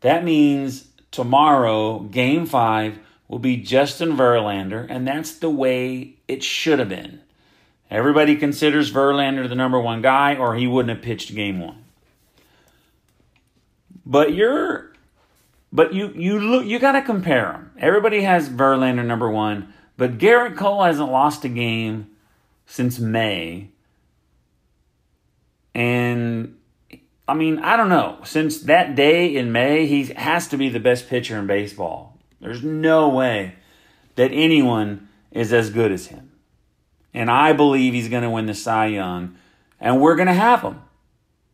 That 0.00 0.24
means 0.24 0.88
tomorrow, 1.10 1.98
game 1.98 2.46
five, 2.46 2.98
will 3.28 3.38
be 3.38 3.58
Justin 3.58 4.16
Verlander, 4.16 4.86
and 4.88 5.06
that's 5.06 5.32
the 5.34 5.50
way 5.50 6.14
it 6.26 6.42
should 6.42 6.78
have 6.78 6.88
been. 6.88 7.20
Everybody 7.90 8.34
considers 8.36 8.90
Verlander 8.90 9.46
the 9.46 9.54
number 9.54 9.78
one 9.78 10.00
guy, 10.00 10.36
or 10.36 10.56
he 10.56 10.66
wouldn't 10.66 10.96
have 10.96 11.04
pitched 11.04 11.34
game 11.34 11.60
one. 11.60 11.84
But 14.06 14.32
you're, 14.32 14.94
but 15.72 15.92
you 15.92 16.12
you 16.14 16.38
look 16.38 16.66
you 16.66 16.78
got 16.78 16.92
to 16.92 17.02
compare 17.02 17.52
them. 17.52 17.72
Everybody 17.78 18.22
has 18.22 18.48
Verlander 18.48 19.04
number 19.04 19.30
one, 19.30 19.72
but 19.96 20.18
Gerrit 20.18 20.56
Cole 20.56 20.82
hasn't 20.84 21.10
lost 21.10 21.44
a 21.44 21.48
game 21.48 22.08
since 22.66 22.98
May, 22.98 23.70
and 25.74 26.56
I 27.28 27.34
mean, 27.34 27.58
I 27.58 27.76
don't 27.76 27.90
know. 27.90 28.18
Since 28.24 28.62
that 28.62 28.94
day 28.94 29.36
in 29.36 29.52
May, 29.52 29.86
he 29.86 30.04
has 30.04 30.48
to 30.48 30.56
be 30.56 30.70
the 30.70 30.80
best 30.80 31.08
pitcher 31.08 31.38
in 31.38 31.46
baseball. 31.46 32.18
There's 32.40 32.62
no 32.62 33.10
way 33.10 33.56
that 34.14 34.32
anyone 34.32 35.08
is 35.30 35.52
as 35.52 35.68
good 35.68 35.92
as 35.92 36.06
him. 36.06 36.32
And 37.12 37.30
I 37.30 37.52
believe 37.52 37.92
he's 37.92 38.08
going 38.08 38.22
to 38.22 38.30
win 38.30 38.46
the 38.46 38.54
Cy 38.54 38.86
Young. 38.86 39.36
And 39.78 40.00
we're 40.00 40.16
going 40.16 40.28
to 40.28 40.34
have 40.34 40.62
him. 40.62 40.82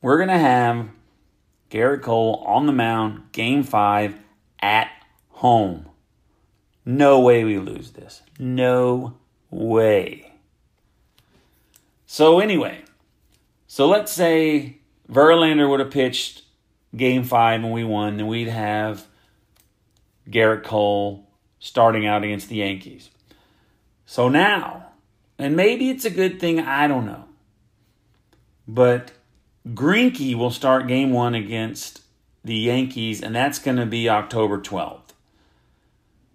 We're 0.00 0.16
going 0.16 0.28
to 0.28 0.38
have 0.38 0.88
Gerrit 1.74 2.02
Cole 2.02 2.44
on 2.46 2.66
the 2.66 2.72
mound, 2.72 3.32
game 3.32 3.64
five, 3.64 4.14
at 4.60 4.88
home. 5.30 5.88
No 6.84 7.18
way 7.18 7.42
we 7.42 7.58
lose 7.58 7.90
this. 7.90 8.22
No 8.38 9.16
way. 9.50 10.34
So, 12.06 12.38
anyway, 12.38 12.84
so 13.66 13.88
let's 13.88 14.12
say 14.12 14.78
Verlander 15.10 15.68
would 15.68 15.80
have 15.80 15.90
pitched 15.90 16.42
game 16.94 17.24
five 17.24 17.64
and 17.64 17.72
we 17.72 17.82
won, 17.82 18.18
then 18.18 18.28
we'd 18.28 18.46
have 18.46 19.08
Gerrit 20.30 20.62
Cole 20.62 21.28
starting 21.58 22.06
out 22.06 22.22
against 22.22 22.48
the 22.48 22.56
Yankees. 22.56 23.10
So 24.06 24.28
now, 24.28 24.92
and 25.40 25.56
maybe 25.56 25.90
it's 25.90 26.04
a 26.04 26.10
good 26.10 26.38
thing, 26.38 26.60
I 26.60 26.86
don't 26.86 27.04
know. 27.04 27.24
But 28.68 29.10
Greinke 29.68 30.34
will 30.34 30.50
start 30.50 30.86
game 30.86 31.10
one 31.12 31.34
against 31.34 32.02
the 32.44 32.56
Yankees, 32.56 33.22
and 33.22 33.34
that's 33.34 33.58
going 33.58 33.78
to 33.78 33.86
be 33.86 34.08
October 34.08 34.60
12th. 34.60 35.00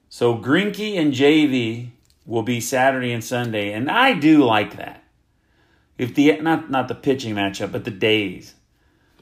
So 0.10 0.36
Greinke 0.36 0.98
and 0.98 1.14
JV 1.14 1.90
will 2.26 2.42
be 2.42 2.60
Saturday 2.60 3.12
and 3.12 3.24
Sunday, 3.24 3.72
and 3.74 3.90
I 3.90 4.14
do 4.14 4.44
like 4.44 4.78
that. 4.78 5.04
If 5.98 6.16
the 6.16 6.40
not 6.40 6.72
not 6.72 6.88
the 6.88 6.96
pitching 6.96 7.36
matchup, 7.36 7.74
but 7.74 7.84
the 7.84 7.92
days. 7.92 8.56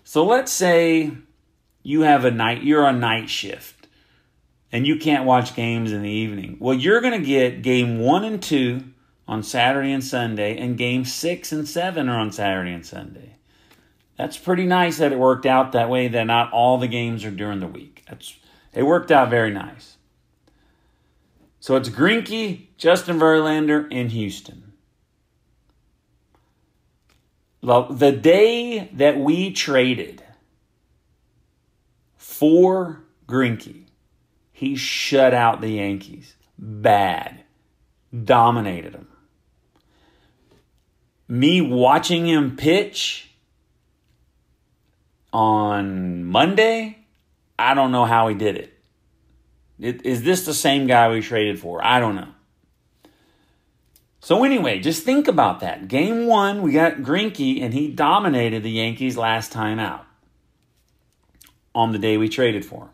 So 0.04 0.24
let's 0.24 0.52
say 0.52 1.12
you 1.82 2.02
have 2.02 2.24
a 2.24 2.32
night, 2.32 2.64
you're 2.64 2.86
on 2.86 3.00
night 3.00 3.30
shift 3.30 3.78
and 4.72 4.86
you 4.86 4.98
can't 4.98 5.26
watch 5.26 5.56
games 5.56 5.92
in 5.92 6.02
the 6.02 6.10
evening. 6.10 6.58
Well, 6.60 6.76
you're 6.76 7.02
going 7.02 7.20
to 7.20 7.26
get 7.26 7.62
game 7.62 8.00
one 8.00 8.24
and 8.24 8.42
two 8.42 8.84
on 9.28 9.44
Saturday 9.44 9.92
and 9.92 10.04
Sunday, 10.04 10.58
and 10.58 10.78
game 10.78 11.04
six 11.04 11.52
and 11.52 11.68
seven 11.68 12.08
are 12.10 12.20
on 12.20 12.32
Saturday 12.32 12.72
and 12.72 12.86
Sunday. 12.86 13.36
That's 14.18 14.38
pretty 14.38 14.66
nice 14.66 14.98
that 14.98 15.12
it 15.12 15.20
worked 15.20 15.46
out 15.46 15.74
that 15.74 15.90
way, 15.90 16.08
that 16.08 16.24
not 16.24 16.52
all 16.52 16.78
the 16.78 16.88
games 16.88 17.24
are 17.24 17.32
during 17.32 17.60
the 17.60 17.68
week. 17.68 18.04
That's, 18.10 18.36
it 18.74 18.84
worked 18.84 19.12
out 19.12 19.30
very 19.30 19.52
nice. 19.52 19.98
So 21.60 21.76
it's 21.76 21.90
Greinke, 21.90 22.68
Justin 22.78 23.20
Verlander 23.20 23.92
in 23.92 24.10
Houston. 24.10 24.64
The 27.62 28.12
day 28.12 28.90
that 28.94 29.20
we 29.20 29.52
traded 29.52 30.24
for 32.16 33.04
Greinke, 33.28 33.84
he 34.52 34.76
shut 34.76 35.34
out 35.34 35.62
the 35.62 35.72
Yankees. 35.72 36.36
Bad. 36.58 37.44
Dominated 38.24 38.94
them. 38.94 39.08
Me 41.28 41.60
watching 41.60 42.26
him 42.26 42.56
pitch 42.56 43.27
on 45.38 46.26
Monday, 46.26 46.98
I 47.60 47.76
don't 47.76 47.92
know 47.92 48.06
how 48.06 48.28
he 48.28 48.34
did 48.34 48.56
it. 48.56 48.74
Is 50.04 50.24
this 50.24 50.48
the 50.48 50.54
same 50.56 50.88
guy 50.88 51.12
we 51.12 51.22
traded 51.22 51.60
for? 51.60 51.86
I 51.86 52.00
don't 52.00 52.16
know. 52.16 52.30
So 54.20 54.44
anyway, 54.44 54.80
just 54.80 55.04
think 55.04 55.28
about 55.28 55.60
that. 55.60 55.88
Game 55.88 56.26
one, 56.26 56.64
we 56.64 56.72
got 56.72 57.04
Greinke, 57.04 57.62
and 57.62 57.72
he 57.72 57.88
dominated 57.88 58.64
the 58.64 58.72
Yankees 58.72 59.16
last 59.16 59.52
time 59.52 59.78
out 59.78 60.08
on 61.76 61.92
the 61.92 62.00
day 62.00 62.18
we 62.18 62.30
traded 62.30 62.66
for 62.66 62.86
him. 62.86 62.90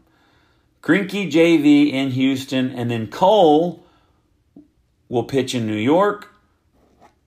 Greinke 0.81 1.31
JV 1.31 1.93
in 1.93 2.09
Houston, 2.11 2.71
and 2.71 2.91
then 2.91 3.07
Cole 3.07 3.85
will 5.07 5.23
pitch 5.23 5.55
in 5.55 5.65
New 5.65 5.77
York. 5.77 6.35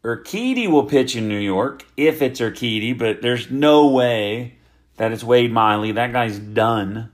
Urquidy 0.04 0.70
will 0.70 0.84
pitch 0.84 1.16
in 1.16 1.26
New 1.26 1.38
York 1.38 1.86
if 1.96 2.20
it's 2.20 2.38
Urquidy, 2.38 2.96
but 2.96 3.22
there's 3.22 3.50
no 3.50 3.88
way 3.88 4.52
that 4.96 5.12
it's 5.12 5.24
Wade 5.24 5.52
Miley. 5.52 5.92
That 5.92 6.12
guy's 6.12 6.38
done. 6.38 7.12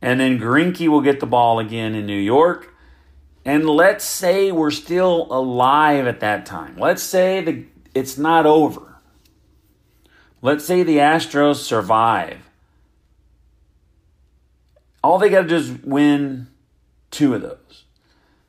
And 0.00 0.20
then 0.20 0.38
Greinke 0.38 0.88
will 0.88 1.00
get 1.00 1.20
the 1.20 1.26
ball 1.26 1.58
again 1.58 1.94
in 1.94 2.06
New 2.06 2.18
York. 2.18 2.74
And 3.44 3.68
let's 3.68 4.04
say 4.04 4.52
we're 4.52 4.70
still 4.70 5.26
alive 5.30 6.06
at 6.06 6.20
that 6.20 6.46
time. 6.46 6.76
Let's 6.78 7.02
say 7.02 7.42
the, 7.42 7.64
it's 7.94 8.16
not 8.16 8.46
over. 8.46 8.96
Let's 10.40 10.64
say 10.64 10.82
the 10.82 10.98
Astros 10.98 11.56
survive. 11.56 12.38
All 15.02 15.18
they 15.18 15.28
got 15.28 15.42
to 15.42 15.48
do 15.48 15.56
is 15.56 15.70
win 15.82 16.48
two 17.10 17.34
of 17.34 17.42
those. 17.42 17.84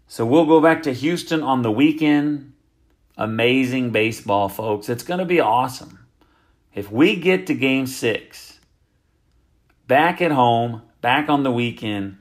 So 0.07 0.25
we'll 0.25 0.45
go 0.45 0.61
back 0.61 0.83
to 0.83 0.93
Houston 0.93 1.41
on 1.41 1.61
the 1.61 1.71
weekend. 1.71 2.53
Amazing 3.17 3.91
baseball, 3.91 4.49
folks. 4.49 4.89
It's 4.89 5.03
going 5.03 5.19
to 5.19 5.25
be 5.25 5.39
awesome. 5.39 5.94
If 6.75 6.91
we 6.91 7.15
get 7.15 7.47
to 7.47 7.53
game 7.53 7.87
six, 7.87 8.59
back 9.87 10.21
at 10.21 10.31
home, 10.31 10.81
back 10.99 11.29
on 11.29 11.43
the 11.43 11.51
weekend, 11.51 12.17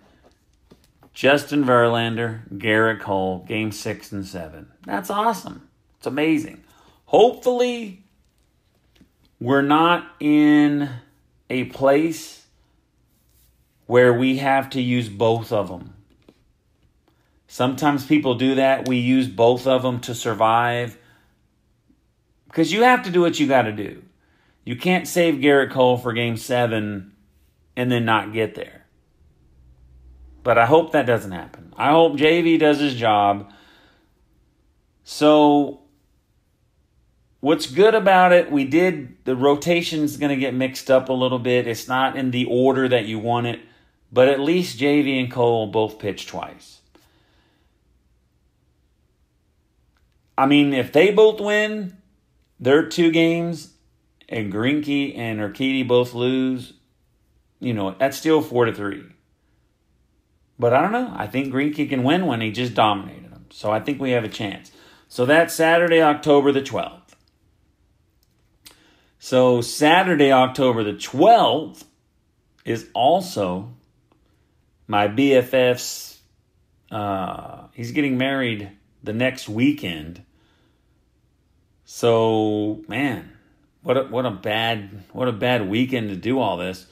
Justin 1.12 1.64
Verlander, 1.64 2.48
Gerrit 2.56 3.00
Cole, 3.00 3.44
game 3.48 3.72
six 3.72 4.12
and 4.12 4.24
seven. 4.24 4.68
That's 4.86 5.10
awesome. 5.10 5.68
It's 5.98 6.06
amazing. 6.06 6.62
Hopefully, 7.06 8.04
we're 9.40 9.62
not 9.62 10.06
in 10.20 10.88
a 11.50 11.64
place 11.64 12.46
where 13.86 14.12
we 14.12 14.38
have 14.38 14.70
to 14.70 14.80
use 14.80 15.08
both 15.08 15.50
of 15.50 15.68
them. 15.68 15.94
Sometimes 17.48 18.06
people 18.06 18.36
do 18.36 18.54
that. 18.54 18.88
We 18.88 18.98
use 18.98 19.28
both 19.28 19.66
of 19.66 19.82
them 19.82 20.00
to 20.00 20.14
survive 20.14 20.96
because 22.46 22.72
you 22.72 22.82
have 22.84 23.02
to 23.02 23.10
do 23.10 23.20
what 23.20 23.40
you 23.40 23.48
got 23.48 23.62
to 23.62 23.72
do. 23.72 24.02
You 24.64 24.76
can't 24.76 25.06
save 25.06 25.34
Gerrit 25.34 25.70
Cole 25.70 25.98
for 25.98 26.12
game 26.12 26.36
seven 26.36 27.12
and 27.76 27.92
then 27.92 28.04
not 28.04 28.32
get 28.32 28.54
there. 28.54 28.86
But 30.42 30.58
I 30.58 30.66
hope 30.66 30.92
that 30.92 31.06
doesn't 31.06 31.32
happen. 31.32 31.72
I 31.76 31.90
hope 31.90 32.16
JV 32.16 32.58
does 32.58 32.78
his 32.80 32.94
job. 32.94 33.50
So, 35.02 35.82
what's 37.40 37.66
good 37.66 37.94
about 37.94 38.32
it, 38.32 38.50
we 38.50 38.64
did, 38.64 39.22
the 39.24 39.36
rotation's 39.36 40.16
going 40.16 40.30
to 40.30 40.36
get 40.36 40.54
mixed 40.54 40.90
up 40.90 41.08
a 41.10 41.12
little 41.12 41.38
bit. 41.38 41.66
It's 41.66 41.88
not 41.88 42.16
in 42.16 42.30
the 42.30 42.46
order 42.46 42.88
that 42.88 43.04
you 43.04 43.18
want 43.18 43.46
it. 43.46 43.60
but 44.12 44.28
at 44.28 44.38
least 44.38 44.78
JV 44.78 45.20
and 45.20 45.30
Cole 45.30 45.66
both 45.66 45.98
pitched 45.98 46.28
twice. 46.28 46.80
I 50.38 50.46
mean, 50.46 50.72
if 50.72 50.92
they 50.92 51.10
both 51.10 51.40
win 51.40 51.96
their 52.60 52.88
two 52.88 53.10
games 53.10 53.73
and 54.28 54.52
Greinke 54.52 55.16
and 55.16 55.40
Urquidy 55.40 55.86
both 55.86 56.14
lose, 56.14 56.74
you 57.60 57.74
know, 57.74 57.94
that's 57.98 58.16
still 58.16 58.42
four 58.42 58.64
to 58.64 58.74
three. 58.74 59.04
But 60.58 60.72
I 60.72 60.80
don't 60.80 60.92
know. 60.92 61.12
I 61.14 61.26
think 61.26 61.52
Greinke 61.52 61.88
can 61.88 62.04
win 62.04 62.26
when 62.26 62.40
he 62.40 62.50
just 62.52 62.74
dominated 62.74 63.32
them. 63.32 63.46
So 63.50 63.70
I 63.70 63.80
think 63.80 64.00
we 64.00 64.12
have 64.12 64.24
a 64.24 64.28
chance. 64.28 64.70
So 65.08 65.26
that's 65.26 65.54
Saturday, 65.54 66.02
October 66.02 66.52
the 66.52 66.62
12th. 66.62 67.00
So 69.18 69.60
Saturday, 69.60 70.32
October 70.32 70.84
the 70.84 70.92
12th 70.92 71.84
is 72.64 72.88
also 72.94 73.72
my 74.86 75.08
BFF's. 75.08 76.20
Uh, 76.90 77.68
he's 77.72 77.92
getting 77.92 78.18
married 78.18 78.70
the 79.02 79.12
next 79.12 79.48
weekend. 79.48 80.22
So 81.84 82.82
man, 82.88 83.33
what 83.84 83.98
a, 83.98 84.02
what 84.04 84.26
a 84.26 84.30
bad 84.30 85.04
what 85.12 85.28
a 85.28 85.32
bad 85.32 85.68
weekend 85.68 86.08
to 86.08 86.16
do 86.16 86.40
all 86.40 86.56
this. 86.56 86.86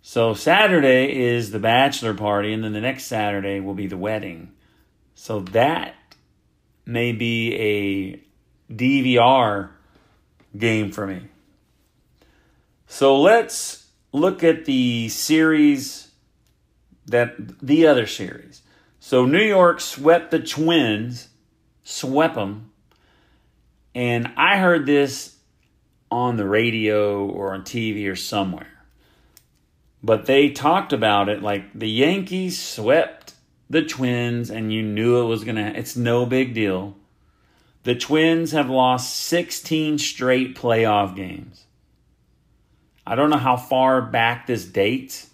So 0.00 0.34
Saturday 0.34 1.14
is 1.14 1.50
the 1.50 1.58
bachelor 1.58 2.14
party, 2.14 2.52
and 2.52 2.64
then 2.64 2.72
the 2.72 2.80
next 2.80 3.04
Saturday 3.04 3.60
will 3.60 3.74
be 3.74 3.86
the 3.86 3.98
wedding. 3.98 4.52
So 5.14 5.40
that 5.40 5.94
may 6.86 7.12
be 7.12 7.54
a 7.54 8.72
DVR 8.72 9.70
game 10.56 10.90
for 10.90 11.06
me. 11.06 11.28
So 12.86 13.20
let's 13.20 13.86
look 14.12 14.42
at 14.42 14.64
the 14.64 15.08
series 15.10 16.10
that 17.06 17.36
the 17.60 17.86
other 17.86 18.06
series. 18.06 18.62
So 19.00 19.26
New 19.26 19.42
York 19.42 19.80
swept 19.80 20.30
the 20.30 20.38
Twins, 20.38 21.28
swept 21.84 22.36
them, 22.36 22.70
and 23.94 24.32
I 24.36 24.58
heard 24.58 24.86
this 24.86 25.35
on 26.16 26.38
the 26.38 26.46
radio 26.46 27.26
or 27.26 27.52
on 27.52 27.62
TV 27.62 28.10
or 28.10 28.16
somewhere. 28.16 28.82
But 30.02 30.24
they 30.24 30.48
talked 30.48 30.94
about 30.94 31.28
it 31.28 31.42
like 31.42 31.78
the 31.78 31.90
Yankees 31.90 32.58
swept 32.62 33.34
the 33.68 33.82
Twins, 33.82 34.48
and 34.48 34.72
you 34.72 34.82
knew 34.82 35.20
it 35.20 35.26
was 35.26 35.44
going 35.44 35.56
to, 35.56 35.76
it's 35.78 35.96
no 35.96 36.24
big 36.24 36.54
deal. 36.54 36.96
The 37.82 37.94
Twins 37.94 38.52
have 38.52 38.70
lost 38.70 39.14
16 39.16 39.98
straight 39.98 40.56
playoff 40.56 41.14
games. 41.14 41.64
I 43.06 43.14
don't 43.14 43.30
know 43.30 43.36
how 43.36 43.56
far 43.56 44.00
back 44.00 44.46
this 44.46 44.64
dates, 44.64 45.28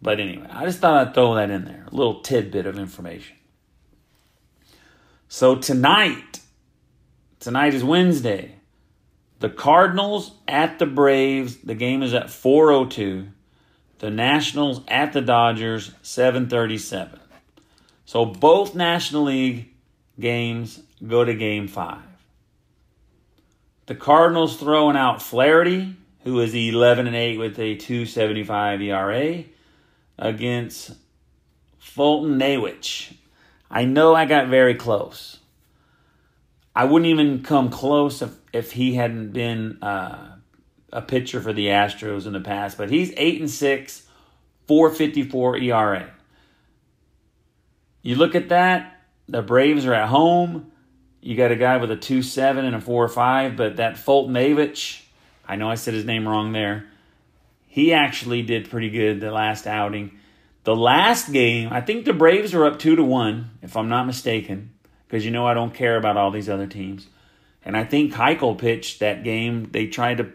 but 0.00 0.18
anyway, 0.18 0.46
I 0.48 0.64
just 0.64 0.78
thought 0.78 1.08
I'd 1.08 1.14
throw 1.14 1.34
that 1.34 1.50
in 1.50 1.64
there. 1.64 1.86
A 1.90 1.94
little 1.94 2.20
tidbit 2.20 2.66
of 2.66 2.78
information. 2.78 3.36
So 5.28 5.56
tonight, 5.56 6.40
tonight 7.38 7.74
is 7.74 7.84
Wednesday. 7.84 8.53
The 9.40 9.50
Cardinals 9.50 10.32
at 10.48 10.78
the 10.78 10.86
Braves. 10.86 11.56
The 11.58 11.74
game 11.74 12.02
is 12.02 12.14
at 12.14 12.30
402 12.30 13.28
the 14.04 14.10
Nationals 14.10 14.82
at 14.86 15.14
the 15.14 15.22
Dodgers 15.22 15.92
737. 16.02 17.18
So 18.04 18.26
both 18.26 18.74
National 18.74 19.24
League 19.24 19.70
games 20.20 20.82
go 21.06 21.24
to 21.24 21.34
game 21.34 21.68
5. 21.68 22.02
The 23.86 23.94
Cardinals 23.94 24.58
throwing 24.58 24.96
out 24.96 25.22
Flaherty, 25.22 25.96
who 26.24 26.38
is 26.40 26.54
11 26.54 27.06
and 27.06 27.16
8 27.16 27.38
with 27.38 27.58
a 27.58 27.76
275 27.76 28.82
ERA 28.82 29.44
against 30.18 30.92
Fulton 31.78 32.38
Nawich. 32.38 33.14
I 33.70 33.86
know 33.86 34.14
I 34.14 34.26
got 34.26 34.48
very 34.48 34.74
close. 34.74 35.38
I 36.74 36.84
wouldn't 36.84 37.08
even 37.08 37.42
come 37.42 37.70
close 37.70 38.20
if, 38.20 38.34
if 38.52 38.72
he 38.72 38.94
hadn't 38.94 39.32
been 39.32 39.82
uh, 39.82 40.36
a 40.92 41.02
pitcher 41.02 41.40
for 41.40 41.52
the 41.52 41.66
Astros 41.66 42.26
in 42.26 42.32
the 42.32 42.40
past, 42.40 42.76
but 42.76 42.90
he's 42.90 43.12
8 43.16 43.40
and 43.40 43.50
6, 43.50 44.06
454 44.66 45.56
ERA. 45.58 46.10
You 48.02 48.16
look 48.16 48.34
at 48.34 48.48
that, 48.50 49.00
the 49.28 49.40
Braves 49.40 49.86
are 49.86 49.94
at 49.94 50.08
home. 50.08 50.72
You 51.20 51.36
got 51.36 51.52
a 51.52 51.56
guy 51.56 51.78
with 51.78 51.90
a 51.90 51.96
2 51.96 52.22
7 52.22 52.64
and 52.64 52.76
a 52.76 52.80
4 52.80 53.08
5, 53.08 53.56
but 53.56 53.76
that 53.76 53.94
Foltyn 53.94 54.30
Nawich, 54.30 55.02
I 55.46 55.56
know 55.56 55.70
I 55.70 55.76
said 55.76 55.94
his 55.94 56.04
name 56.04 56.28
wrong 56.28 56.52
there. 56.52 56.86
He 57.66 57.92
actually 57.92 58.42
did 58.42 58.68
pretty 58.68 58.90
good 58.90 59.20
the 59.20 59.30
last 59.30 59.66
outing. 59.66 60.18
The 60.64 60.76
last 60.76 61.32
game, 61.32 61.70
I 61.72 61.80
think 61.80 62.04
the 62.04 62.12
Braves 62.12 62.52
were 62.52 62.66
up 62.66 62.78
2 62.78 62.96
to 62.96 63.02
1, 63.02 63.50
if 63.62 63.76
I'm 63.76 63.88
not 63.88 64.06
mistaken, 64.06 64.73
because 65.14 65.24
you 65.24 65.30
know 65.30 65.46
I 65.46 65.54
don't 65.54 65.72
care 65.72 65.96
about 65.96 66.16
all 66.16 66.32
these 66.32 66.48
other 66.48 66.66
teams. 66.66 67.06
And 67.64 67.76
I 67.76 67.84
think 67.84 68.12
Keuchel 68.12 68.58
pitched 68.58 68.98
that 68.98 69.22
game. 69.22 69.68
They 69.70 69.86
tried 69.86 70.18
to 70.18 70.32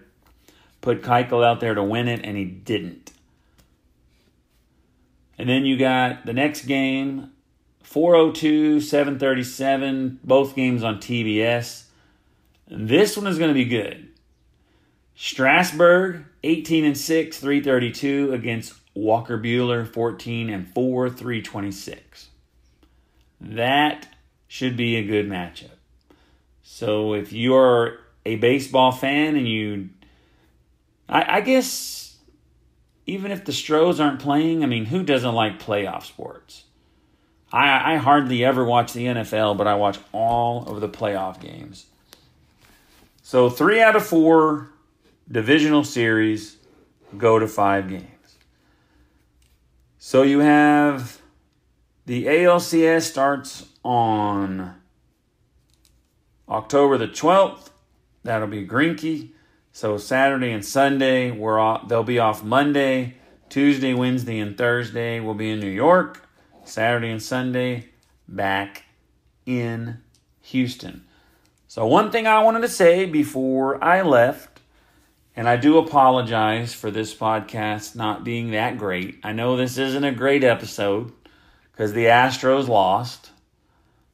put 0.80 1.02
Keuchel 1.02 1.46
out 1.46 1.60
there 1.60 1.74
to 1.74 1.84
win 1.84 2.08
it, 2.08 2.22
and 2.24 2.38
he 2.38 2.46
didn't. 2.46 3.12
And 5.38 5.50
then 5.50 5.66
you 5.66 5.78
got 5.78 6.26
the 6.26 6.32
next 6.32 6.62
game, 6.62 7.32
402, 7.84 8.80
737, 8.80 10.22
both 10.24 10.56
games 10.56 10.82
on 10.82 11.00
TBS. 11.00 11.84
This 12.70 13.18
one 13.18 13.28
is 13.28 13.38
going 13.38 13.50
to 13.50 13.54
be 13.54 13.66
good. 13.66 14.08
Strasburg, 15.14 16.24
18 16.46 16.86
and 16.86 16.98
6, 16.98 17.38
332 17.38 18.32
against 18.32 18.76
Walker 18.94 19.38
Buehler, 19.38 19.86
14 19.86 20.50
and 20.50 20.74
4, 20.74 21.10
326. 21.10 22.30
That 23.42 24.08
should 24.50 24.76
be 24.76 24.98
a 24.98 25.06
good 25.06 25.30
matchup. 25.30 25.78
So 26.64 27.14
if 27.14 27.32
you're 27.32 28.00
a 28.26 28.36
baseball 28.36 28.92
fan 28.92 29.38
and 29.38 29.48
you 29.48 29.90
I, 31.08 31.38
I 31.38 31.42
guess 31.42 32.18
even 33.06 33.32
if 33.32 33.46
the 33.46 33.54
Stros 33.54 34.00
aren't 34.00 34.20
playing, 34.20 34.64
I 34.64 34.68
mean, 34.68 34.86
who 34.86 35.04
doesn't 35.04 35.34
like 35.34 35.60
playoff 35.60 36.04
sports? 36.04 36.66
I, 37.52 37.94
I 37.94 37.98
hardly 37.98 38.44
ever 38.44 38.64
watch 38.64 38.94
the 38.94 39.06
NFL, 39.06 39.58
but 39.58 39.68
I 39.68 39.76
watch 39.76 39.98
all 40.12 40.68
of 40.68 40.82
the 40.82 40.90
playoff 40.90 41.40
games. 41.40 41.86
So 43.24 43.50
three 43.50 43.82
out 43.82 43.96
of 43.96 44.06
four 44.06 44.70
divisional 45.32 45.84
series 45.84 46.58
go 47.18 47.40
to 47.40 47.48
five 47.48 47.90
games. 47.90 48.06
So 49.98 50.22
you 50.22 50.40
have 50.40 51.19
the 52.10 52.26
ALCS 52.26 53.04
starts 53.04 53.68
on 53.84 54.74
October 56.50 56.98
the 56.98 57.08
12th. 57.08 57.70
That'll 58.24 58.48
be 58.48 58.66
Greinke. 58.66 59.30
So 59.74 60.00
Saturday 60.00 60.52
and 60.52 60.66
Sunday, 60.66 61.30
we're 61.30 61.60
off, 61.60 61.88
they'll 61.88 62.02
be 62.02 62.18
off 62.18 62.44
Monday, 62.44 63.18
Tuesday, 63.48 63.94
Wednesday, 63.94 64.40
and 64.40 64.58
Thursday. 64.58 65.20
We'll 65.20 65.36
be 65.36 65.52
in 65.52 65.60
New 65.60 65.70
York. 65.70 66.28
Saturday 66.64 67.12
and 67.12 67.22
Sunday, 67.22 67.90
back 68.28 68.86
in 69.46 70.00
Houston. 70.42 71.06
So 71.68 71.86
one 71.86 72.10
thing 72.10 72.26
I 72.26 72.42
wanted 72.42 72.62
to 72.62 72.70
say 72.70 73.06
before 73.06 73.84
I 73.84 74.02
left, 74.02 74.62
and 75.36 75.48
I 75.48 75.58
do 75.58 75.78
apologize 75.78 76.74
for 76.74 76.90
this 76.90 77.14
podcast 77.14 77.96
not 77.96 78.24
being 78.24 78.50
that 78.50 78.80
great. 78.80 79.20
I 79.24 79.32
know 79.32 79.56
this 79.56 79.78
isn't 79.78 80.04
a 80.04 80.12
great 80.12 80.44
episode 80.44 81.12
because 81.80 81.94
the 81.94 82.08
Astros 82.08 82.68
lost, 82.68 83.30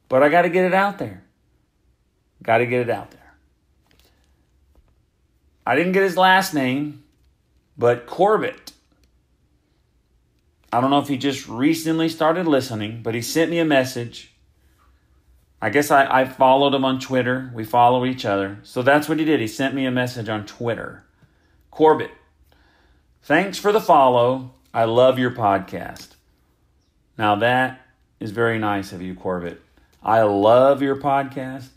but 0.08 0.22
I 0.22 0.28
got 0.28 0.42
to 0.42 0.48
get 0.48 0.66
it 0.66 0.72
out 0.72 0.98
there. 0.98 1.24
Got 2.40 2.58
to 2.58 2.66
get 2.66 2.82
it 2.82 2.90
out 2.90 3.10
there. 3.10 3.34
I 5.66 5.74
didn't 5.74 5.90
get 5.90 6.04
his 6.04 6.16
last 6.16 6.54
name, 6.54 7.02
but 7.76 8.06
Corbett. 8.06 8.70
I 10.72 10.80
don't 10.80 10.90
know 10.90 11.00
if 11.00 11.08
he 11.08 11.16
just 11.16 11.48
recently 11.48 12.08
started 12.08 12.46
listening, 12.46 13.02
but 13.02 13.16
he 13.16 13.20
sent 13.20 13.50
me 13.50 13.58
a 13.58 13.64
message. 13.64 14.36
I 15.60 15.70
guess 15.70 15.90
I, 15.90 16.20
I 16.20 16.24
followed 16.24 16.72
him 16.72 16.84
on 16.84 17.00
Twitter. 17.00 17.50
We 17.52 17.64
follow 17.64 18.06
each 18.06 18.24
other. 18.24 18.60
So 18.62 18.82
that's 18.82 19.08
what 19.08 19.18
he 19.18 19.24
did. 19.24 19.40
He 19.40 19.48
sent 19.48 19.74
me 19.74 19.86
a 19.86 19.90
message 19.90 20.28
on 20.28 20.46
Twitter. 20.46 21.04
Corbett, 21.72 22.12
thanks 23.22 23.58
for 23.58 23.72
the 23.72 23.80
follow. 23.80 24.54
I 24.72 24.84
love 24.84 25.18
your 25.18 25.32
podcast. 25.32 26.15
Now 27.18 27.36
that 27.36 27.80
is 28.20 28.30
very 28.30 28.58
nice 28.58 28.92
of 28.92 29.02
you, 29.02 29.14
Corbett. 29.14 29.60
I 30.02 30.22
love 30.22 30.82
your 30.82 30.96
podcast. 30.96 31.68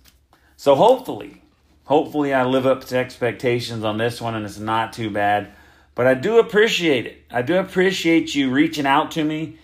So 0.58 0.76
hopefully, 0.76 1.42
Hopefully, 1.90 2.36
I 2.36 2.46
live 2.46 2.68
up 2.68 2.86
to 2.86 2.98
expectations 2.98 3.84
on 3.84 3.98
this 3.98 4.22
one 4.22 4.36
and 4.36 4.46
it's 4.46 4.60
not 4.60 4.94
too 4.94 5.10
bad. 5.10 5.52
But 5.96 6.06
I 6.06 6.14
do 6.14 6.38
appreciate 6.38 7.08
it. 7.08 7.24
I 7.32 7.42
do 7.42 7.58
appreciate 7.58 8.36
you 8.36 8.52
reaching 8.52 8.86
out 8.86 9.10
to 9.14 9.24
me 9.24 9.58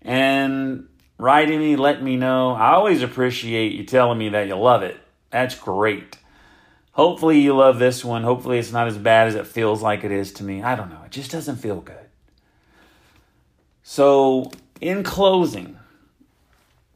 and 0.00 0.88
writing 1.18 1.58
me, 1.58 1.76
letting 1.76 2.02
me 2.02 2.16
know. 2.16 2.52
I 2.52 2.72
always 2.72 3.02
appreciate 3.02 3.72
you 3.72 3.84
telling 3.84 4.16
me 4.16 4.30
that 4.30 4.46
you 4.48 4.56
love 4.56 4.82
it. 4.82 4.96
That's 5.28 5.54
great. 5.54 6.16
Hopefully, 6.92 7.40
you 7.40 7.54
love 7.54 7.78
this 7.78 8.02
one. 8.02 8.22
Hopefully, 8.22 8.58
it's 8.58 8.72
not 8.72 8.86
as 8.86 8.96
bad 8.96 9.28
as 9.28 9.34
it 9.34 9.46
feels 9.46 9.82
like 9.82 10.02
it 10.02 10.10
is 10.10 10.32
to 10.32 10.44
me. 10.44 10.62
I 10.62 10.76
don't 10.76 10.88
know. 10.88 11.02
It 11.04 11.10
just 11.10 11.30
doesn't 11.30 11.56
feel 11.56 11.82
good. 11.82 12.06
So, 13.82 14.50
in 14.80 15.02
closing, 15.02 15.78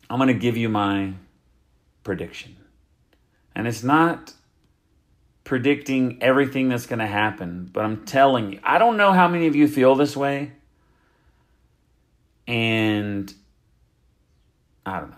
I'm 0.08 0.18
going 0.18 0.28
to 0.28 0.34
give 0.34 0.56
you 0.56 0.68
my 0.68 1.14
prediction. 2.02 2.56
And 3.54 3.66
it's 3.66 3.82
not 3.82 4.34
predicting 5.44 6.22
everything 6.22 6.68
that's 6.68 6.86
going 6.86 6.98
to 6.98 7.06
happen, 7.06 7.68
but 7.72 7.84
I'm 7.84 8.04
telling 8.04 8.52
you, 8.52 8.60
I 8.62 8.78
don't 8.78 8.96
know 8.96 9.12
how 9.12 9.28
many 9.28 9.46
of 9.46 9.56
you 9.56 9.68
feel 9.68 9.94
this 9.94 10.16
way. 10.16 10.52
And 12.46 13.32
I 14.84 15.00
don't 15.00 15.10
know. 15.10 15.16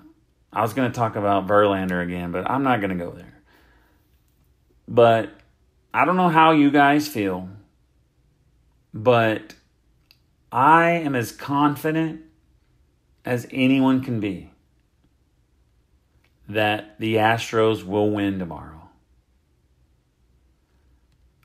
I 0.53 0.63
was 0.63 0.75
going 0.75 0.91
to 0.91 0.95
talk 0.95 1.17
about 1.17 1.47
Verlander 1.47 2.03
again, 2.03 2.31
but 2.31 2.51
I'm 2.51 2.63
not 2.63 2.81
going 2.81 2.91
to 2.91 3.05
go 3.05 3.11
there. 3.11 3.43
But 4.87 5.31
I 5.95 6.05
don't 6.05 6.17
know 6.17 6.29
how 6.29 6.53
you 6.53 6.71
guys 6.71 7.09
feel, 7.09 7.49
but 8.93 9.55
I 10.51 10.91
am 10.91 11.15
as 11.15 11.33
confident 11.33 12.23
as 13.25 13.47
anyone 13.51 14.03
can 14.03 14.21
be 14.21 14.51
that 16.49 16.99
the 16.99 17.17
Astros 17.17 17.85
will 17.85 18.11
win 18.11 18.39
tomorrow. 18.39 18.89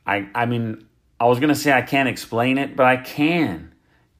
I 0.06 0.30
I 0.34 0.46
mean, 0.46 0.88
I 1.20 1.26
was 1.26 1.40
going 1.40 1.50
to 1.50 1.56
say 1.56 1.72
I 1.72 1.82
can't 1.82 2.10
explain 2.10 2.58
it, 2.58 2.76
but 2.76 2.86
I 2.86 2.98
can. 2.98 3.74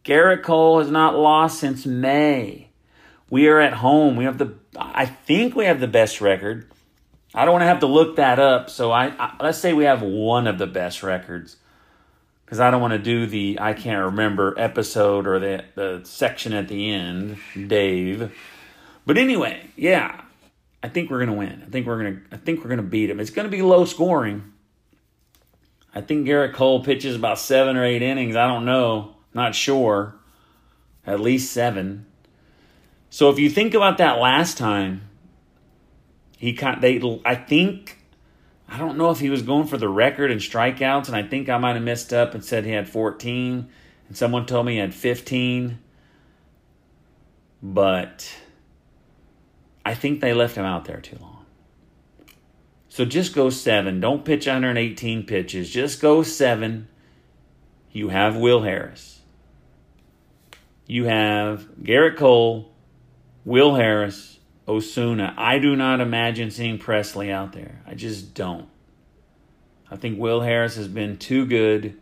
Gerrit 0.04 0.44
Cole 0.44 0.80
has 0.80 0.90
not 0.90 1.18
lost 1.18 1.60
since 1.60 1.86
May. 1.86 2.70
We 3.30 3.48
are 3.48 3.60
at 3.60 3.74
home. 3.74 4.16
We 4.16 4.26
have 4.26 4.38
the 4.38 4.56
I 4.78 5.06
think 5.06 5.56
we 5.56 5.66
have 5.66 5.80
the 5.80 5.88
best 5.88 6.22
record. 6.22 6.72
I 7.34 7.44
don't 7.46 7.54
want 7.54 7.64
to 7.64 7.68
have 7.68 7.82
to 7.82 7.88
look 7.88 8.16
that 8.16 8.40
up, 8.40 8.70
so 8.70 8.92
I, 8.92 9.08
I 9.20 9.36
let's 9.42 9.58
say 9.58 9.74
we 9.74 9.84
have 9.84 10.02
one 10.02 10.48
of 10.48 10.58
the 10.58 10.68
best 10.68 11.04
records 11.04 11.58
because 12.48 12.62
I 12.62 12.72
don't 12.72 12.80
want 12.80 12.94
to 12.94 13.00
do 13.00 13.26
the 13.26 13.58
I 13.60 13.74
can't 13.74 14.06
remember 14.06 14.56
episode 14.58 15.28
or 15.28 15.38
the 15.38 15.66
the 15.76 16.02
section 16.06 16.54
at 16.54 16.70
the 16.70 16.90
end, 16.92 17.38
Dave. 17.68 18.34
But 19.06 19.18
anyway, 19.18 19.70
yeah, 19.76 20.22
I 20.82 20.88
think 20.88 21.12
we're 21.12 21.20
gonna 21.20 21.34
win. 21.34 21.62
I 21.68 21.70
think 21.70 21.86
we're 21.86 21.98
gonna 21.98 22.22
I 22.32 22.38
think 22.38 22.64
we're 22.64 22.70
gonna 22.70 22.84
beat 22.84 23.10
him. 23.10 23.20
It's 23.20 23.32
gonna 23.32 23.50
be 23.50 23.62
low 23.62 23.84
scoring. 23.84 24.54
I 25.94 26.00
think 26.00 26.26
Gerrit 26.26 26.54
Cole 26.54 26.86
pitches 26.86 27.18
about 27.18 27.38
seven 27.38 27.76
or 27.76 27.84
eight 27.84 28.02
innings. 28.02 28.38
I 28.38 28.48
don't 28.48 28.64
know, 28.64 29.16
not 29.34 29.54
sure. 29.54 30.16
At 31.06 31.20
least 31.20 31.52
seven. 31.52 32.06
So 33.10 33.30
if 33.30 33.40
you 33.40 33.50
think 33.50 33.74
about 33.74 33.98
that 33.98 34.20
last 34.20 34.58
time, 34.58 35.02
he 36.38 36.54
kind 36.54 36.82
they 36.82 37.22
I 37.26 37.36
think 37.36 37.97
I 38.70 38.78
don't 38.78 38.98
know 38.98 39.12
if 39.12 39.20
he 39.20 39.30
was 39.30 39.42
going 39.42 39.68
for 39.68 39.78
the 39.78 39.88
record 39.88 40.30
in 40.30 40.40
strikeouts, 40.40 41.08
and 41.08 41.16
I 41.16 41.24
think 41.24 41.50
I 41.50 41.58
might 41.58 41.76
have 41.76 41.84
messed 41.84 42.12
up 42.12 42.34
and 42.34 42.44
said 42.44 42.66
he 42.66 42.72
had 42.72 42.90
14, 42.90 43.70
and 44.08 44.18
someone 44.18 44.46
told 44.46 44.66
me 44.66 44.74
he 44.74 44.80
had 44.80 44.94
15. 44.94 45.80
But 47.64 48.36
I 49.86 49.96
think 49.96 50.20
they 50.20 50.34
left 50.34 50.56
him 50.56 50.66
out 50.66 50.86
there 50.86 51.00
too 51.00 51.18
long. 51.22 51.46
So 52.90 53.06
just 53.06 53.34
go 53.34 53.50
seven. 53.50 54.00
Don't 54.00 54.26
pitch 54.26 54.48
118 54.48 55.26
pitches. 55.26 55.70
Just 55.70 56.02
go 56.02 56.24
seven. 56.24 56.88
You 57.92 58.10
have 58.10 58.36
Will 58.36 58.64
Harris. 58.64 59.22
You 60.88 61.06
have 61.06 61.68
Gerrit 61.82 62.18
Cole, 62.18 62.72
Will 63.46 63.76
Harris, 63.76 64.37
Osuna. 64.68 65.34
I 65.38 65.60
do 65.60 65.76
not 65.76 66.02
imagine 66.02 66.52
seeing 66.52 66.78
Pressly 66.78 67.32
out 67.32 67.54
there. 67.54 67.82
I 67.86 67.94
just 67.94 68.34
don't. 68.34 68.68
I 69.90 69.96
think 69.96 70.20
Will 70.20 70.42
Harris 70.42 70.76
has 70.76 70.88
been 70.88 71.18
too 71.18 71.46
good. 71.46 71.98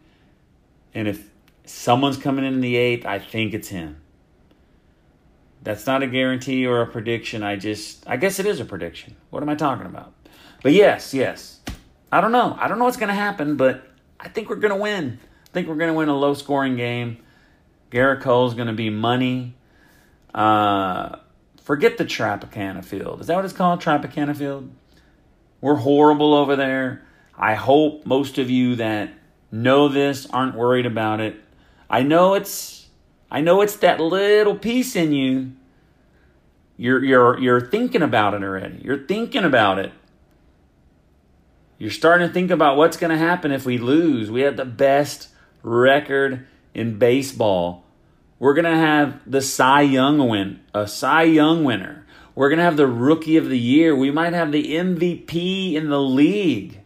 And 0.94 1.08
if 1.08 1.30
someone's 1.66 2.18
coming 2.18 2.46
in 2.46 2.62
the 2.62 2.76
eighth, 2.76 3.06
I 3.06 3.20
think 3.20 3.54
it's 3.54 3.68
him. 3.68 3.98
That's 5.62 5.86
not 5.86 6.04
a 6.04 6.08
guarantee 6.08 6.66
or 6.66 6.82
a 6.82 6.88
prediction. 6.88 7.44
I 7.44 7.56
just, 7.56 8.08
I 8.08 8.18
guess 8.18 8.40
it 8.40 8.46
is 8.46 8.60
a 8.60 8.66
prediction. 8.66 9.16
What 9.30 9.44
am 9.44 9.50
I 9.50 9.56
talking 9.56 9.86
about? 9.86 10.14
But 10.64 10.74
yes, 10.74 11.14
yes. 11.14 11.60
I 12.12 12.22
don't 12.22 12.32
know. 12.32 12.56
I 12.60 12.68
don't 12.68 12.80
know 12.80 12.86
what's 12.86 12.98
going 12.98 13.10
to 13.10 13.16
happen, 13.16 13.56
but 13.58 13.88
I 14.20 14.30
think 14.30 14.50
we're 14.50 14.56
going 14.58 14.74
to 14.74 14.80
win. 14.80 15.20
I 15.24 15.50
think 15.54 15.68
we're 15.68 15.76
going 15.76 15.92
to 15.92 15.96
win 15.96 16.10
a 16.10 16.18
low 16.18 16.34
scoring 16.34 16.76
game. 16.76 17.18
Gerrit 17.92 18.22
Cole's 18.22 18.54
going 18.54 18.68
to 18.68 18.74
be 18.74 18.90
money. 18.90 19.56
Uh, 20.34 21.18
Forget 21.66 21.98
the 21.98 22.06
Tropicana 22.06 22.86
Field. 22.86 23.22
Is 23.22 23.28
that 23.28 23.36
what 23.38 23.44
it's 23.44 23.52
called? 23.52 23.82
Tropicana 23.82 24.38
Field? 24.38 24.70
We're 25.62 25.78
horrible 25.78 26.36
over 26.36 26.56
there. 26.56 27.04
I 27.36 27.56
hope 27.56 28.06
most 28.06 28.38
of 28.38 28.52
you 28.52 28.76
that 28.76 29.12
know 29.52 29.88
this 29.88 30.28
aren't 30.28 30.54
worried 30.54 30.86
about 30.86 31.22
it. 31.22 31.42
I 31.90 32.04
know 32.04 32.36
it's 32.36 32.86
I 33.32 33.42
know 33.42 33.62
it's 33.62 33.78
that 33.78 34.00
little 34.00 34.56
piece 34.56 34.96
in 34.96 35.12
you. 35.12 35.54
You're 36.78 37.04
you're 37.04 37.40
you're 37.40 37.62
thinking 37.62 38.04
about 38.04 38.36
it 38.36 38.44
already. 38.44 38.82
You're 38.84 39.08
thinking 39.08 39.44
about 39.44 39.80
it. 39.80 39.92
You're 41.80 41.90
starting 41.90 42.28
to 42.28 42.34
think 42.34 42.52
about 42.52 42.78
what's 42.78 42.96
going 42.96 43.10
to 43.10 43.18
happen 43.18 43.52
if 43.52 43.66
we 43.66 43.80
lose. 43.80 44.30
We 44.30 44.42
have 44.42 44.56
the 44.56 44.66
best 44.66 45.30
record 45.64 46.46
in 46.76 47.00
baseball. 47.00 47.85
We're 48.40 48.54
going 48.54 48.66
to 48.66 48.78
have 48.78 49.20
the 49.26 49.42
Cy 49.42 49.82
Young 49.82 50.28
win, 50.28 50.60
a 50.74 50.88
Cy 50.88 51.24
Young 51.24 51.64
winner. 51.64 52.06
We're 52.36 52.50
going 52.50 52.58
to 52.60 52.66
have 52.66 52.78
the 52.78 52.88
rookie 52.88 53.38
of 53.38 53.50
the 53.50 53.58
year. 53.58 53.96
We 53.96 54.12
might 54.12 54.34
have 54.34 54.52
the 54.52 54.76
MVP 54.76 55.74
in 55.74 55.90
the 55.90 56.02
league. 56.02 56.82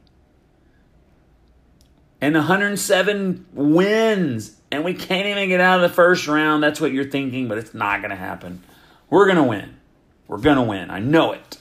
And 2.21 2.35
107 2.35 3.47
wins. 3.53 4.57
And 4.71 4.83
we 4.83 4.93
can't 4.93 5.25
even 5.25 5.49
get 5.49 5.59
out 5.59 5.83
of 5.83 5.89
the 5.89 5.95
first 5.95 6.27
round. 6.27 6.61
That's 6.61 6.79
what 6.79 6.91
you're 6.91 7.09
thinking, 7.09 7.47
but 7.47 7.57
it's 7.57 7.73
not 7.73 8.01
going 8.01 8.11
to 8.11 8.15
happen. 8.15 8.61
We're 9.09 9.25
going 9.25 9.37
to 9.37 9.43
win. 9.43 9.77
We're 10.27 10.37
going 10.37 10.57
to 10.57 10.63
win. 10.63 10.91
I 10.91 10.99
know 10.99 11.31
it. 11.31 11.57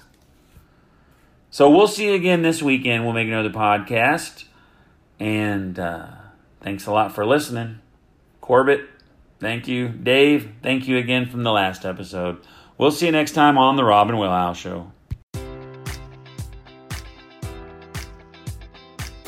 So 1.50 1.70
we'll 1.70 1.88
see 1.88 2.08
you 2.08 2.14
again 2.14 2.42
this 2.42 2.62
weekend. 2.62 3.04
We'll 3.04 3.14
make 3.14 3.28
another 3.28 3.48
podcast. 3.48 4.44
And 5.18 5.78
uh, 5.78 6.08
thanks 6.60 6.86
a 6.86 6.92
lot 6.92 7.14
for 7.14 7.24
listening. 7.24 7.78
Corbett. 8.42 8.82
Thank 9.40 9.68
you. 9.68 9.88
Dave, 9.88 10.50
thank 10.62 10.88
you 10.88 10.98
again 10.98 11.26
from 11.26 11.44
the 11.44 11.52
last 11.52 11.84
episode. 11.84 12.38
We'll 12.76 12.90
see 12.90 13.06
you 13.06 13.12
next 13.12 13.32
time 13.32 13.56
on 13.56 13.76
The 13.76 13.84
Robin 13.84 14.18
Willow 14.18 14.52
Show. 14.52 14.92